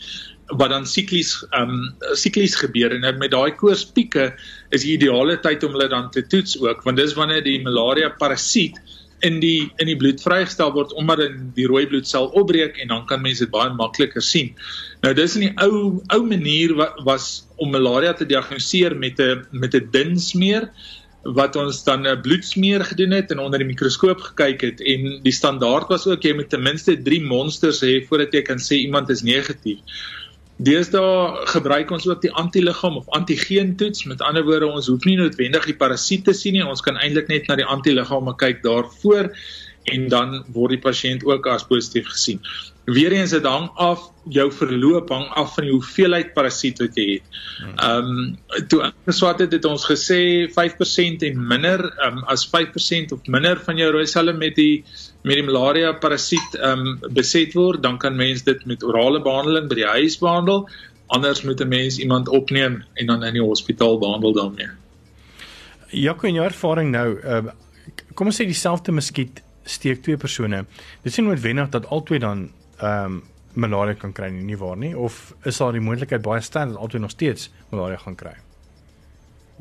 wat 0.60 0.70
dan 0.70 0.86
siklies 0.86 1.32
um 1.56 1.96
siklies 2.14 2.56
gebeur 2.60 2.92
en 2.92 3.20
met 3.20 3.32
daai 3.32 3.56
koorspieke 3.56 4.34
is 4.72 4.84
die 4.84 4.98
ideale 4.98 5.38
tyd 5.40 5.64
om 5.64 5.72
hulle 5.78 5.88
dan 5.88 6.12
te 6.12 6.28
toets 6.28 6.60
ook 6.60 6.84
want 6.84 6.98
dis 6.98 7.16
wanneer 7.16 7.44
die 7.44 7.62
malaria 7.64 8.10
parasiet 8.10 8.76
in 9.22 9.40
die 9.40 9.70
in 9.80 9.90
die 9.90 9.98
bloed 9.98 10.22
vrygestel 10.24 10.74
word 10.76 10.94
omdat 11.00 11.22
dit 11.24 11.36
die 11.58 11.68
rooi 11.70 11.86
bloedsel 11.88 12.30
opbreek 12.38 12.80
en 12.82 12.92
dan 12.94 13.06
kan 13.10 13.22
mense 13.22 13.46
dit 13.46 13.54
baie 13.54 13.70
makliker 13.78 14.24
sien. 14.26 14.52
Nou 15.06 15.14
dis 15.18 15.36
in 15.38 15.48
die 15.48 15.54
ou 15.62 16.02
ou 16.16 16.22
manier 16.26 16.74
wat 16.80 16.98
was 17.06 17.28
om 17.62 17.72
malaria 17.72 18.14
te 18.18 18.26
diagnoseer 18.26 18.98
met 18.98 19.20
'n 19.20 19.46
met 19.52 19.76
'n 19.76 19.90
dun 19.92 20.20
smeer 20.20 20.70
wat 21.24 21.56
ons 21.56 21.84
dan 21.84 22.08
'n 22.08 22.22
bloedsmeer 22.22 22.86
gedoen 22.86 23.12
het 23.12 23.32
en 23.32 23.40
onder 23.40 23.60
die 23.60 23.68
mikroskoop 23.68 24.22
gekyk 24.22 24.62
het 24.62 24.82
en 24.82 25.20
die 25.24 25.32
standaard 25.32 25.88
was 25.88 26.08
ook 26.08 26.24
jy 26.24 26.34
moet 26.34 26.50
ten 26.50 26.64
minste 26.64 27.02
3 27.02 27.22
monsters 27.22 27.82
hê 27.82 28.02
voordat 28.08 28.34
jy 28.34 28.42
kan 28.42 28.58
sê 28.58 28.82
iemand 28.82 29.10
is 29.10 29.22
negatief. 29.22 29.80
Deesdae 30.62 31.46
gebruik 31.50 31.92
ons 31.92 32.08
ook 32.08 32.22
die 32.22 32.32
antiliggaam 32.32 32.98
of 32.98 33.10
antigeen 33.10 33.76
toets. 33.76 34.04
Met 34.06 34.22
ander 34.22 34.44
woorde, 34.44 34.68
ons 34.68 34.88
hoef 34.88 35.06
nie 35.10 35.18
noodwendig 35.18 35.66
die 35.66 35.76
parasiet 35.76 36.26
te 36.26 36.34
sien 36.34 36.54
nie. 36.54 36.66
Ons 36.66 36.82
kan 36.86 36.98
eintlik 36.98 37.28
net 37.28 37.48
na 37.48 37.56
die 37.56 37.66
antiliggame 37.66 38.36
kyk 38.38 38.62
daarvoor 38.62 39.32
en 39.84 40.08
dan 40.10 40.44
word 40.54 40.76
die 40.76 40.84
pasiënt 40.84 41.26
ook 41.26 41.48
as 41.50 41.66
positief 41.68 42.08
gesien. 42.12 42.42
Weereens 42.90 43.34
dit 43.36 43.46
hang 43.46 43.68
af 43.78 44.08
jou 44.34 44.48
verloop 44.54 45.10
hang 45.14 45.28
af 45.38 45.54
van 45.56 45.68
die 45.68 45.74
hoeveelheid 45.74 46.32
parasiet 46.34 46.80
wat 46.82 46.98
jy 46.98 47.06
het. 47.12 47.40
Ehm 47.72 48.10
um, 48.10 48.64
toe 48.70 48.82
ingeswat 48.88 49.42
het 49.44 49.54
het 49.54 49.66
ons 49.70 49.86
gesê 49.86 50.50
5% 50.50 51.26
en 51.28 51.44
minder 51.54 51.84
ehm 51.90 52.22
um, 52.22 52.24
as 52.34 52.48
5% 52.50 53.14
of 53.16 53.28
minder 53.28 53.62
van 53.66 53.78
jou 53.78 53.92
rooi 53.94 54.08
selle 54.10 54.34
met 54.34 54.56
die 54.58 54.84
met 55.24 55.38
die 55.38 55.46
malaria 55.46 55.94
parasiet 55.94 56.58
ehm 56.58 56.88
um, 56.88 57.14
beset 57.14 57.54
word, 57.54 57.84
dan 57.84 57.98
kan 57.98 58.18
mens 58.18 58.44
dit 58.44 58.66
met 58.66 58.84
orale 58.84 59.22
behandeling 59.22 59.70
by 59.70 59.78
die 59.84 59.92
huis 59.98 60.18
behandel. 60.18 60.68
Anders 61.08 61.44
moet 61.44 61.62
'n 61.62 61.68
mens 61.68 62.00
iemand 62.00 62.30
opneem 62.30 62.84
en 62.94 63.06
dan 63.06 63.24
in 63.24 63.34
die 63.34 63.46
hospitaal 63.46 64.00
behandel 64.00 64.34
daarmee. 64.34 64.70
Ja, 65.90 66.16
in 66.22 66.34
jou 66.34 66.46
ervaring 66.46 66.92
nou, 66.92 67.20
uh, 67.24 67.52
kom 68.14 68.28
ons 68.28 68.42
sê 68.42 68.46
dieselfde 68.46 68.92
muskiet 68.92 69.42
steek 69.64 70.02
twee 70.04 70.18
persone. 70.18 70.66
Dit 71.04 71.14
sien 71.14 71.26
noodwendig 71.26 71.70
dat 71.70 71.88
albei 71.88 72.20
dan 72.20 72.50
ehm 72.78 73.06
um, 73.06 73.22
malaria 73.54 73.94
kan 74.00 74.14
kry 74.16 74.30
nie, 74.32 74.46
nie 74.48 74.58
waar 74.58 74.78
nie 74.78 74.94
of 74.98 75.34
is 75.44 75.58
daar 75.60 75.76
die 75.76 75.84
moontlikheid 75.84 76.22
baie 76.24 76.42
sterk 76.42 76.70
dat 76.72 76.78
altyd 76.78 77.02
nog 77.02 77.12
steeds 77.12 77.50
malaria 77.70 77.98
gaan 77.98 78.16
kry? 78.16 78.32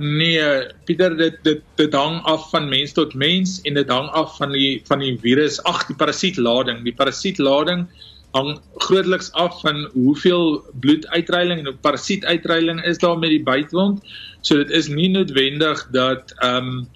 Nee, 0.01 0.41
Pieter, 0.85 1.17
dit 1.17 1.35
dit 1.45 1.61
dit 1.77 1.93
hang 1.93 2.23
af 2.25 2.47
van 2.51 2.69
mens 2.69 2.93
tot 2.97 3.15
mens 3.15 3.59
en 3.69 3.75
dit 3.77 3.91
hang 3.93 4.09
af 4.17 4.37
van 4.39 4.55
die 4.57 4.81
van 4.89 5.03
die 5.05 5.19
virus, 5.21 5.59
ag 5.69 5.83
die 5.91 5.97
parasietlading. 5.97 6.85
Die 6.87 6.95
parasietlading 6.97 7.85
hang 8.33 8.55
grootliks 8.87 9.29
af 9.33 9.61
van 9.61 9.91
hoeveel 9.93 10.63
bloeduitreiling 10.81 11.67
en 11.67 11.79
parasietuitreiling 11.85 12.81
is 12.89 12.99
daar 12.99 13.19
met 13.19 13.35
die 13.35 13.43
bytwond. 13.43 14.01
So 14.41 14.57
dit 14.57 14.71
is 14.71 14.89
nie 14.89 15.11
noodwendig 15.13 15.85
dat 15.93 16.33
ehm 16.39 16.73
um, 16.73 16.89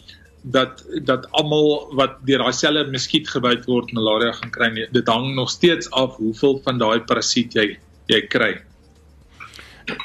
dat 0.45 0.85
dat 1.09 1.25
almal 1.33 1.89
wat 1.97 2.19
deur 2.29 2.43
daai 2.45 2.53
selle 2.53 2.85
muskiet 2.93 3.29
gebyt 3.33 3.65
word 3.65 3.93
malaria 3.97 4.33
gaan 4.37 4.53
kry 4.53 4.69
nie. 4.75 4.87
Dit 4.93 5.09
hang 5.09 5.33
nog 5.35 5.51
steeds 5.51 5.91
af 5.91 6.17
hoeveel 6.21 6.61
van 6.65 6.79
daai 6.79 7.01
parasiet 7.01 7.57
jy 7.57 7.79
jy 8.13 8.21
kry. 8.29 8.53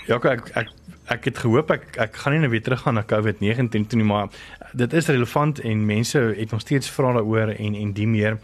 Ja, 0.08 0.16
ek 0.16 0.52
ek 0.56 0.72
ek 1.10 1.26
het 1.28 1.42
gehoop 1.44 1.72
ek 1.76 1.98
ek 2.00 2.16
gaan 2.16 2.34
nie 2.34 2.44
nou 2.46 2.52
weer 2.54 2.64
terug 2.64 2.86
gaan 2.86 2.96
na 2.96 3.04
COVID-19 3.04 3.88
toe 3.92 4.00
nie, 4.00 4.08
maar 4.08 4.30
dit 4.74 4.94
is 4.94 5.12
relevant 5.12 5.60
en 5.60 5.86
mense 5.86 6.20
het 6.38 6.52
nog 6.52 6.62
steeds 6.62 6.90
vrae 6.90 7.18
daaroor 7.20 7.52
en 7.58 7.76
en 7.76 7.94
die 7.94 8.08
meer. 8.08 8.40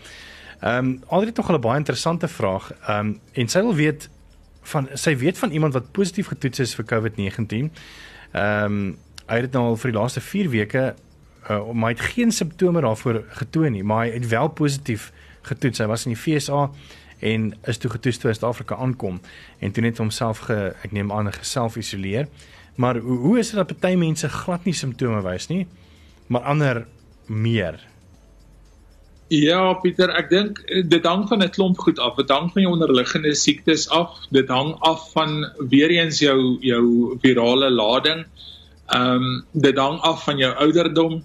Ehm 0.60 0.78
um, 0.86 0.92
Adri 1.08 1.32
het 1.32 1.38
nog 1.38 1.52
'n 1.52 1.62
baie 1.62 1.78
interessante 1.78 2.28
vraag. 2.28 2.72
Ehm 2.88 3.00
um, 3.00 3.20
en 3.34 3.48
sy 3.48 3.62
wil 3.62 3.76
weet 3.76 4.10
van 4.62 4.90
sy 4.94 5.16
weet 5.18 5.38
van 5.38 5.52
iemand 5.52 5.74
wat 5.74 5.92
positief 5.92 6.28
getoets 6.28 6.60
is 6.60 6.76
vir 6.76 6.86
COVID-19. 6.86 7.72
Ehm 8.32 8.64
um, 8.66 8.98
hy 9.26 9.40
het 9.42 9.52
nou 9.52 9.64
al 9.66 9.78
vir 9.78 9.92
die 9.92 10.00
laaste 10.00 10.22
4 10.22 10.50
weke 10.50 10.96
uh, 11.50 11.72
maar 11.72 11.94
hy 11.94 11.96
het 11.98 12.14
geen 12.16 12.32
simptome 12.32 12.82
daarvoor 12.82 13.24
getoon 13.40 13.72
nie, 13.72 13.84
maar 13.84 14.06
hy 14.06 14.14
het 14.14 14.28
wel 14.28 14.48
positief 14.48 15.12
getoets. 15.42 15.80
Hy 15.80 15.86
was 15.86 16.06
in 16.06 16.16
die 16.16 16.20
FSA 16.22 16.70
en 17.20 17.54
is 17.64 17.78
toe 17.78 17.92
getoets 17.92 18.18
toe 18.18 18.30
in 18.30 18.36
Suid-Afrika 18.36 18.76
aankom 18.76 19.22
en 19.60 19.72
toe 19.72 19.84
net 19.84 19.98
homself 19.98 20.46
ge 20.50 20.58
ek 20.84 20.92
neem 20.92 21.12
aan 21.12 21.32
geself 21.34 21.78
isoleer. 21.80 22.28
Maar 22.76 22.98
hoe, 22.98 23.18
hoe 23.18 23.40
is 23.40 23.50
dit 23.50 23.56
dat 23.56 23.72
party 23.72 23.96
mense 23.96 24.30
glad 24.30 24.66
nie 24.66 24.76
simptome 24.76 25.22
wys 25.24 25.48
nie, 25.48 25.66
maar 26.28 26.42
ander 26.42 26.86
meer? 27.26 27.80
Ja, 29.34 29.74
Pieter, 29.82 30.12
ek 30.14 30.28
dink 30.30 30.60
eh, 30.70 30.84
dit 30.86 31.06
hang 31.06 31.24
van 31.28 31.42
'n 31.42 31.50
klomp 31.50 31.80
goed 31.82 32.00
af. 32.00 32.16
Dit 32.16 32.30
hang 32.30 32.52
van 32.54 32.62
jou 32.62 32.74
onderliggende 32.74 33.34
siektes 33.36 33.90
af. 33.90 34.20
Dit 34.30 34.50
hang 34.50 34.76
af 34.86 35.12
van 35.12 35.50
weer 35.58 35.90
eens 35.90 36.20
jou 36.20 36.58
jou 36.62 37.18
virale 37.22 37.70
lading. 37.72 38.26
Ehm 38.94 39.24
um, 39.24 39.46
dit 39.52 39.78
hang 39.78 40.00
af 40.00 40.24
van 40.24 40.38
jou 40.38 40.54
ouderdom. 40.54 41.24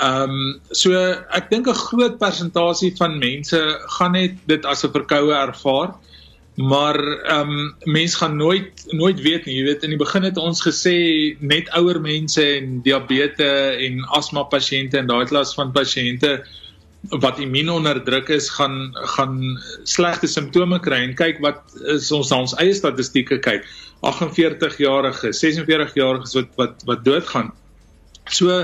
Ehm 0.00 0.30
um, 0.30 0.60
so 0.70 0.92
ek 1.30 1.50
dink 1.50 1.68
'n 1.68 1.74
groot 1.74 2.18
persentasie 2.18 2.94
van 2.96 3.18
mense 3.18 3.60
gaan 3.98 4.12
net 4.12 4.34
dit 4.46 4.64
as 4.64 4.84
'n 4.84 4.92
verkoue 4.92 5.34
ervaar. 5.34 5.94
Maar 6.56 6.96
ehm 6.96 7.50
um, 7.50 7.74
mense 7.84 8.16
gaan 8.16 8.36
nooit 8.36 8.84
nooit 8.92 9.20
weet 9.20 9.44
nie. 9.44 9.56
Jy 9.56 9.64
weet 9.64 9.82
in 9.82 9.90
die 9.90 9.98
begin 10.04 10.22
het 10.22 10.36
ons 10.36 10.64
gesê 10.64 11.36
net 11.40 11.68
ouer 11.76 12.00
mense 12.00 12.42
en 12.56 12.82
diabetes 12.82 13.78
en 13.86 14.04
asma 14.18 14.42
pasiënte 14.42 14.98
en 14.98 15.06
daai 15.06 15.26
klas 15.26 15.54
van 15.54 15.72
pasiënte 15.72 16.42
wat 17.10 17.38
immuunonderdruk 17.38 18.28
is 18.28 18.48
gaan 18.48 18.94
gaan 18.94 19.58
slegte 19.82 20.26
simptome 20.26 20.78
kry 20.80 21.00
en 21.02 21.14
kyk 21.18 21.40
wat 21.42 21.62
is 21.90 22.10
ons 22.14 22.30
na 22.30 22.38
ons 22.44 22.54
eie 22.62 22.74
statistieke 22.78 23.40
kyk 23.42 23.66
48 24.06 24.78
jarige 24.78 25.32
46 25.34 25.96
jariges 25.98 26.36
wat 26.38 26.54
wat 26.60 26.86
wat 26.86 27.04
doodgaan 27.04 27.50
so 28.30 28.62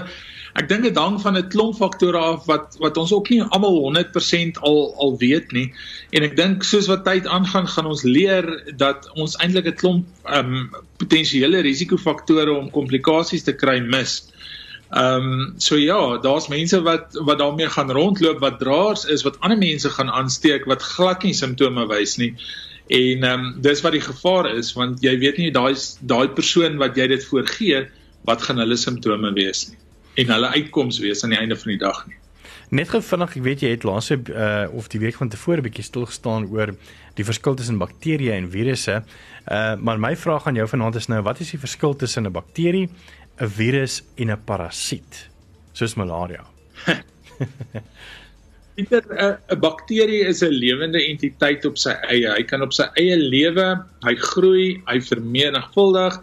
ek 0.58 0.66
dink 0.70 0.82
dit 0.82 0.96
hang 0.98 1.18
van 1.22 1.36
'n 1.38 1.48
klomp 1.52 1.76
faktore 1.78 2.18
af 2.18 2.46
wat 2.50 2.76
wat 2.82 2.96
ons 2.98 3.12
ook 3.12 3.28
nie 3.30 3.42
almal 3.42 3.76
100% 3.84 4.58
al 4.70 4.80
al 5.04 5.12
weet 5.18 5.52
nie. 5.52 5.68
En 6.10 6.26
ek 6.26 6.34
dink 6.36 6.64
soos 6.66 6.88
wat 6.90 7.04
tyd 7.06 7.26
aangaan, 7.26 7.68
gaan 7.74 7.86
ons 7.86 8.02
leer 8.02 8.48
dat 8.82 9.06
ons 9.14 9.36
eintlik 9.38 9.70
'n 9.70 9.78
klomp 9.82 10.06
ehm 10.24 10.54
um, 10.54 10.66
potensiële 10.98 11.62
risikofaktore 11.68 12.52
om 12.52 12.70
komplikasies 12.74 13.46
te 13.46 13.54
kry 13.54 13.78
mis. 13.80 14.18
Ehm 14.90 15.30
um, 15.30 15.54
so 15.58 15.76
ja, 15.76 16.18
daar's 16.26 16.48
mense 16.48 16.82
wat 16.82 17.14
wat 17.30 17.38
daarmee 17.38 17.68
gaan 17.68 17.90
rondloop 17.90 18.40
wat 18.40 18.58
draers 18.58 19.04
is 19.04 19.22
wat 19.22 19.40
ander 19.40 19.58
mense 19.58 19.90
gaan 19.90 20.10
aansteek 20.10 20.64
wat 20.64 20.82
glad 20.82 21.22
nie 21.22 21.34
simptome 21.34 21.86
wys 21.86 22.16
nie. 22.16 22.34
En 22.88 23.22
ehm 23.22 23.40
um, 23.40 23.54
dis 23.62 23.82
wat 23.86 23.92
die 23.92 24.06
gevaar 24.10 24.54
is 24.56 24.72
want 24.74 25.02
jy 25.02 25.18
weet 25.18 25.38
nie 25.38 25.50
daai 25.50 25.74
daai 26.00 26.28
persoon 26.28 26.82
wat 26.82 26.96
jy 26.96 27.06
dit 27.06 27.24
voorgee 27.24 27.86
wat 28.24 28.42
gaan 28.42 28.58
hulle 28.58 28.76
simptome 28.76 29.32
wees 29.32 29.68
nie 29.68 29.78
en 30.18 30.32
hulle 30.34 30.48
uitkoms 30.56 30.98
wees 31.04 31.22
aan 31.24 31.34
die 31.34 31.38
einde 31.38 31.56
van 31.58 31.72
die 31.74 31.82
dag 31.82 32.06
nie. 32.08 32.16
Net 32.68 32.90
gou 32.92 33.00
vinnig, 33.00 33.36
ek 33.38 33.44
weet 33.44 33.62
jy 33.64 33.70
het 33.72 33.84
laas 33.88 34.10
uh 34.12 34.66
of 34.76 34.90
die 34.92 35.00
week 35.00 35.16
van 35.16 35.30
tevore 35.32 35.62
'n 35.62 35.64
bietjie 35.64 35.84
stil 35.86 36.04
gestaan 36.04 36.48
oor 36.52 36.74
die 37.16 37.24
verskil 37.24 37.54
tussen 37.56 37.78
bakterieë 37.80 38.34
en 38.36 38.50
virusse. 38.52 39.02
Uh 39.48 39.76
maar 39.76 39.98
my 39.98 40.16
vraag 40.16 40.46
aan 40.46 40.58
jou 40.60 40.68
vanaand 40.68 40.96
is 41.00 41.08
nou, 41.08 41.22
wat 41.22 41.40
is 41.40 41.50
die 41.50 41.60
verskil 41.60 41.96
tussen 41.96 42.26
'n 42.26 42.32
bakterie, 42.32 42.88
'n 43.40 43.48
virus 43.48 44.02
en 44.16 44.30
'n 44.30 44.44
parasiet? 44.44 45.28
Soos 45.72 45.94
malaria. 45.94 46.44
Pieter, 48.76 49.02
'n 49.48 49.60
bakterie 49.60 50.26
is 50.28 50.42
'n 50.42 50.52
lewende 50.52 51.00
entiteit 51.00 51.64
op 51.64 51.78
sy 51.78 51.96
eie. 52.10 52.28
Hy 52.28 52.42
kan 52.42 52.62
op 52.62 52.72
sy 52.72 52.84
eie 52.94 53.16
lewe, 53.16 53.80
hy 54.04 54.14
groei, 54.14 54.82
hy 54.86 55.00
vermenigvuldig 55.00 56.20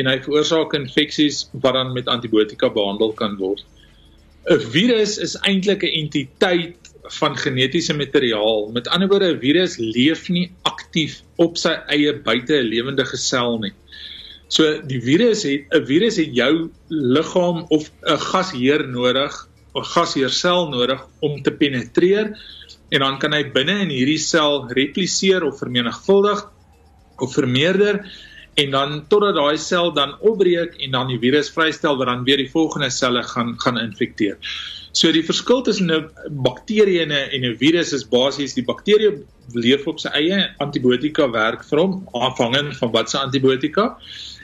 en 0.00 0.06
hy 0.06 0.18
veroorsaak 0.24 0.74
infeksies 0.74 1.48
wat 1.52 1.74
dan 1.74 1.92
met 1.92 2.10
antibiotika 2.10 2.68
behandel 2.68 3.12
kan 3.12 3.36
word. 3.38 3.64
'n 4.50 4.60
Virus 4.60 5.18
is 5.18 5.36
eintlik 5.40 5.82
'n 5.82 5.94
entiteit 6.02 6.92
van 7.20 7.36
genetiese 7.36 7.94
materiaal. 7.94 8.70
Met 8.72 8.88
ander 8.88 9.08
woorde, 9.08 9.32
'n 9.34 9.40
virus 9.40 9.76
leef 9.78 10.28
nie 10.28 10.50
aktief 10.62 11.22
op 11.36 11.56
sy 11.56 11.74
eie 11.88 12.12
buite 12.12 12.54
'n 12.54 12.68
lewendige 12.68 13.16
sel 13.16 13.58
nie. 13.58 13.72
So 14.48 14.80
die 14.82 15.00
virus 15.00 15.42
het 15.42 15.66
'n 15.72 15.86
virus 15.86 16.16
het 16.16 16.34
jou 16.34 16.70
liggaam 16.88 17.64
of 17.68 17.90
'n 18.02 18.18
gasheer 18.18 18.88
nodig, 18.88 19.48
'n 19.74 19.84
gasheersel 19.84 20.68
nodig 20.68 21.06
om 21.20 21.42
te 21.42 21.50
penetreer 21.50 22.36
en 22.90 23.00
dan 23.00 23.18
kan 23.18 23.32
hy 23.32 23.44
binne 23.52 23.80
in 23.80 23.90
hierdie 23.90 24.18
sel 24.18 24.68
repliseer 24.68 25.44
of 25.44 25.58
vermenigvuldig 25.58 26.50
of 27.18 27.32
vermeerder 27.34 28.04
en 28.54 28.70
dan 28.70 29.06
totdat 29.08 29.34
daai 29.34 29.56
sel 29.58 29.92
dan 29.92 30.14
opbreek 30.20 30.76
en 30.86 30.90
dan 30.90 31.10
die 31.10 31.18
virus 31.18 31.50
vrystel 31.54 31.96
wat 31.98 32.06
dan 32.06 32.24
weer 32.24 32.38
die 32.42 32.50
volgende 32.50 32.90
selle 32.90 33.22
gaan 33.22 33.54
gaan 33.58 33.78
infekteer. 33.78 34.38
So 34.94 35.10
die 35.10 35.24
verskil 35.26 35.62
tussen 35.66 35.90
'n 35.90 36.10
bakterie 36.30 37.00
en 37.02 37.10
'n 37.12 37.30
en 37.34 37.44
'n 37.50 37.56
virus 37.58 37.92
is 37.92 38.04
basies 38.04 38.54
die 38.54 38.64
bakterie 38.64 39.24
leef 39.52 39.86
op 39.86 39.98
sy 39.98 40.08
eie 40.08 40.54
antibiotika 40.58 41.30
werk 41.30 41.64
vir 41.64 41.78
hom 41.78 42.08
afhangend 42.12 42.76
van 42.76 42.92
wat 42.92 43.10
se 43.10 43.18
antibiotika 43.18 43.96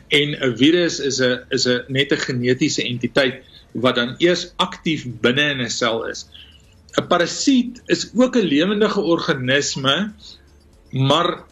en 0.08 0.34
'n 0.34 0.56
virus 0.56 0.98
is 0.98 1.20
'n 1.20 1.38
is 1.50 1.66
'n 1.66 1.84
net 1.88 2.12
'n 2.12 2.24
genetiese 2.26 2.82
entiteit 2.82 3.42
wat 3.72 3.94
dan 3.94 4.14
eers 4.18 4.52
aktief 4.56 5.06
binne 5.22 5.50
in 5.50 5.60
'n 5.60 5.70
sel 5.70 6.04
is. 6.10 6.26
'n 6.98 7.06
Parasiet 7.06 7.82
is 7.86 8.10
ook 8.14 8.36
'n 8.36 8.50
lewendige 8.54 9.00
organisme, 9.00 10.12
maar 10.90 11.44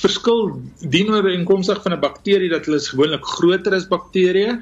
verskil 0.00 0.62
dienoor 0.80 1.30
inkomstig 1.30 1.82
van 1.82 1.92
'n 1.92 2.00
bakterie 2.00 2.50
dat 2.52 2.66
hulle 2.66 2.80
gewoonlik 2.80 3.24
groter 3.24 3.74
as 3.74 3.88
bakterieë 3.88 4.60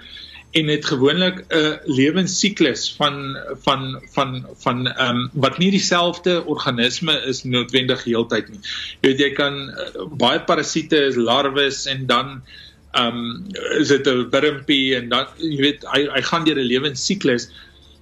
en 0.54 0.68
het 0.68 0.84
gewoonlik 0.86 1.44
'n 1.48 1.78
lewensiklus 1.84 2.94
van 2.98 3.36
van 3.66 4.02
van 4.14 4.46
van 4.64 4.86
ehm 4.86 5.16
um, 5.16 5.30
wat 5.32 5.58
nie 5.58 5.70
dieselfde 5.70 6.44
organisme 6.44 7.14
is 7.26 7.42
noodwendig 7.44 8.04
heeltyd 8.04 8.48
nie. 8.48 8.60
Jy 9.00 9.08
weet 9.08 9.18
jy 9.18 9.32
kan 9.32 9.54
uh, 9.70 10.06
baie 10.10 10.40
parasiete 10.40 10.96
is 11.10 11.16
larwes 11.16 11.86
en 11.86 12.06
dan 12.06 12.42
ehm 12.92 13.18
um, 13.18 13.46
is 13.80 13.88
dit 13.88 14.06
'n 14.06 14.28
wurmpie 14.30 14.96
en 14.96 15.08
dan 15.08 15.26
jy 15.38 15.60
weet 15.60 15.86
hy 15.92 16.06
hy 16.14 16.22
gaan 16.22 16.44
deur 16.44 16.58
'n 16.58 16.70
lewensiklus 16.70 17.50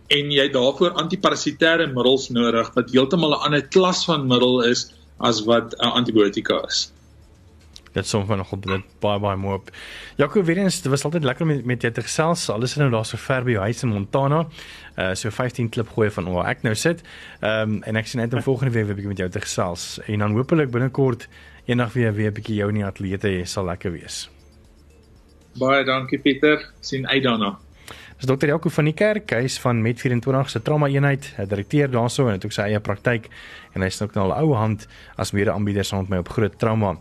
en 0.08 0.30
jy 0.30 0.42
het 0.42 0.52
daarvoor 0.52 0.98
antiparasitêre 1.00 1.86
middels 1.86 2.28
nodig 2.28 2.74
wat 2.74 2.92
heeltemal 2.92 3.32
'n 3.32 3.44
ander 3.48 3.62
klas 3.62 4.04
van 4.04 4.26
middel 4.26 4.60
is 4.64 4.92
as 5.18 5.44
wat 5.44 5.74
'n 5.78 5.92
antibiotika 5.98 6.64
is. 6.66 6.92
Dit 7.92 8.06
som 8.06 8.26
van 8.26 8.36
nogal 8.36 8.60
dit 8.60 8.84
baie 9.00 9.20
baie 9.20 9.36
mooi 9.36 9.54
op. 9.54 9.70
Jaco 10.16 10.42
weer 10.42 10.56
eens, 10.56 10.80
dit 10.80 10.90
was 10.90 11.04
altyd 11.04 11.24
lekker 11.24 11.46
met 11.46 11.64
met 11.64 11.82
jou 11.82 11.92
te 11.92 12.00
gesels. 12.00 12.48
Alles 12.48 12.70
is 12.70 12.76
nou 12.76 12.90
daar 12.90 13.04
so 13.04 13.16
ver 13.16 13.44
by 13.44 13.50
jou 13.50 13.62
huis 13.62 13.82
in 13.82 13.88
Montana. 13.88 14.46
Uh 14.96 15.14
so 15.14 15.30
15 15.30 15.68
klip 15.68 15.88
gooi 15.88 16.10
van 16.10 16.32
waar 16.32 16.48
ek 16.48 16.62
nou 16.62 16.74
sit. 16.74 17.02
Ehm 17.40 17.60
um, 17.60 17.82
en 17.82 17.96
ek 17.96 18.06
sien 18.06 18.20
net 18.20 18.34
om 18.34 18.42
volgende 18.42 18.72
week 18.72 18.84
weer 18.84 18.92
'n 18.92 18.96
bietjie 18.96 19.08
met 19.08 19.18
jou 19.18 19.30
te 19.30 19.40
gesels 19.40 20.00
en 20.06 20.18
dan 20.18 20.32
hopelik 20.32 20.70
binnekort 20.70 21.28
eendag 21.64 21.92
weer 21.92 22.14
weer 22.14 22.30
'n 22.30 22.34
bietjie 22.34 22.54
jou 22.54 22.68
in 22.68 22.74
die 22.74 22.84
ateljee 22.84 23.18
hê 23.18 23.44
sal 23.44 23.64
lekker 23.64 23.92
wees. 23.92 24.30
Baie 25.58 25.84
dankie 25.84 26.18
Pieter. 26.18 26.70
Sien 26.80 27.08
uit 27.08 27.22
daarna. 27.22 27.58
Dis 28.22 28.30
dokter 28.30 28.52
Jaco 28.52 28.70
van 28.70 28.86
die 28.86 28.94
kerk, 28.94 29.32
hy's 29.34 29.56
van 29.58 29.80
Met 29.82 29.98
24 29.98 30.50
se 30.52 30.60
trauma 30.62 30.86
eenheid, 30.86 31.34
'n 31.42 31.48
direkteur 31.50 31.90
daarso 31.90 32.28
en 32.28 32.32
het 32.32 32.44
ook 32.44 32.52
sy 32.52 32.62
eie 32.62 32.78
praktyk 32.80 33.26
en 33.74 33.82
hy's 33.82 34.00
ook 34.00 34.14
nou 34.14 34.30
al 34.30 34.44
ou 34.44 34.54
hand 34.54 34.86
as 35.16 35.32
mede-aanbieder 35.32 35.84
saam 35.84 36.00
met 36.00 36.08
my 36.08 36.16
op 36.18 36.28
groot 36.28 36.58
trauma. 36.58 36.98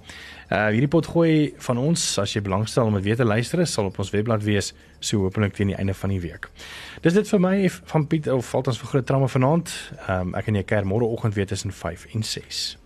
Uh 0.49 0.67
hierdie 0.67 0.87
pot 0.87 1.05
gooi 1.05 1.53
van 1.57 1.77
ons, 1.77 2.17
as 2.17 2.33
jy 2.33 2.41
belangstel 2.41 2.85
om 2.85 2.93
dit 2.93 3.03
weer 3.03 3.15
te 3.15 3.25
luister, 3.25 3.67
sal 3.67 3.85
op 3.85 3.99
ons 3.99 4.09
webblad 4.09 4.43
wees 4.43 4.73
so 4.99 5.17
hopelik 5.17 5.53
teen 5.53 5.67
die 5.67 5.77
einde 5.77 5.93
van 5.93 6.09
die 6.09 6.19
week. 6.19 6.49
Dis 7.01 7.13
dit 7.13 7.29
vir 7.29 7.39
my 7.39 7.69
van 7.69 8.07
Piet 8.07 8.27
of 8.27 8.49
valt 8.49 8.67
ons 8.67 8.79
vir 8.79 8.87
groot 8.87 9.05
trauma 9.05 9.27
vanaand. 9.27 9.91
Um 10.09 10.33
ek 10.33 10.47
en 10.47 10.55
jy 10.55 10.63
keer 10.63 10.85
môre 10.85 11.05
oggend 11.05 11.35
weer 11.35 11.45
tussen 11.45 11.71
5 11.71 12.05
en 12.15 12.23
6. 12.23 12.80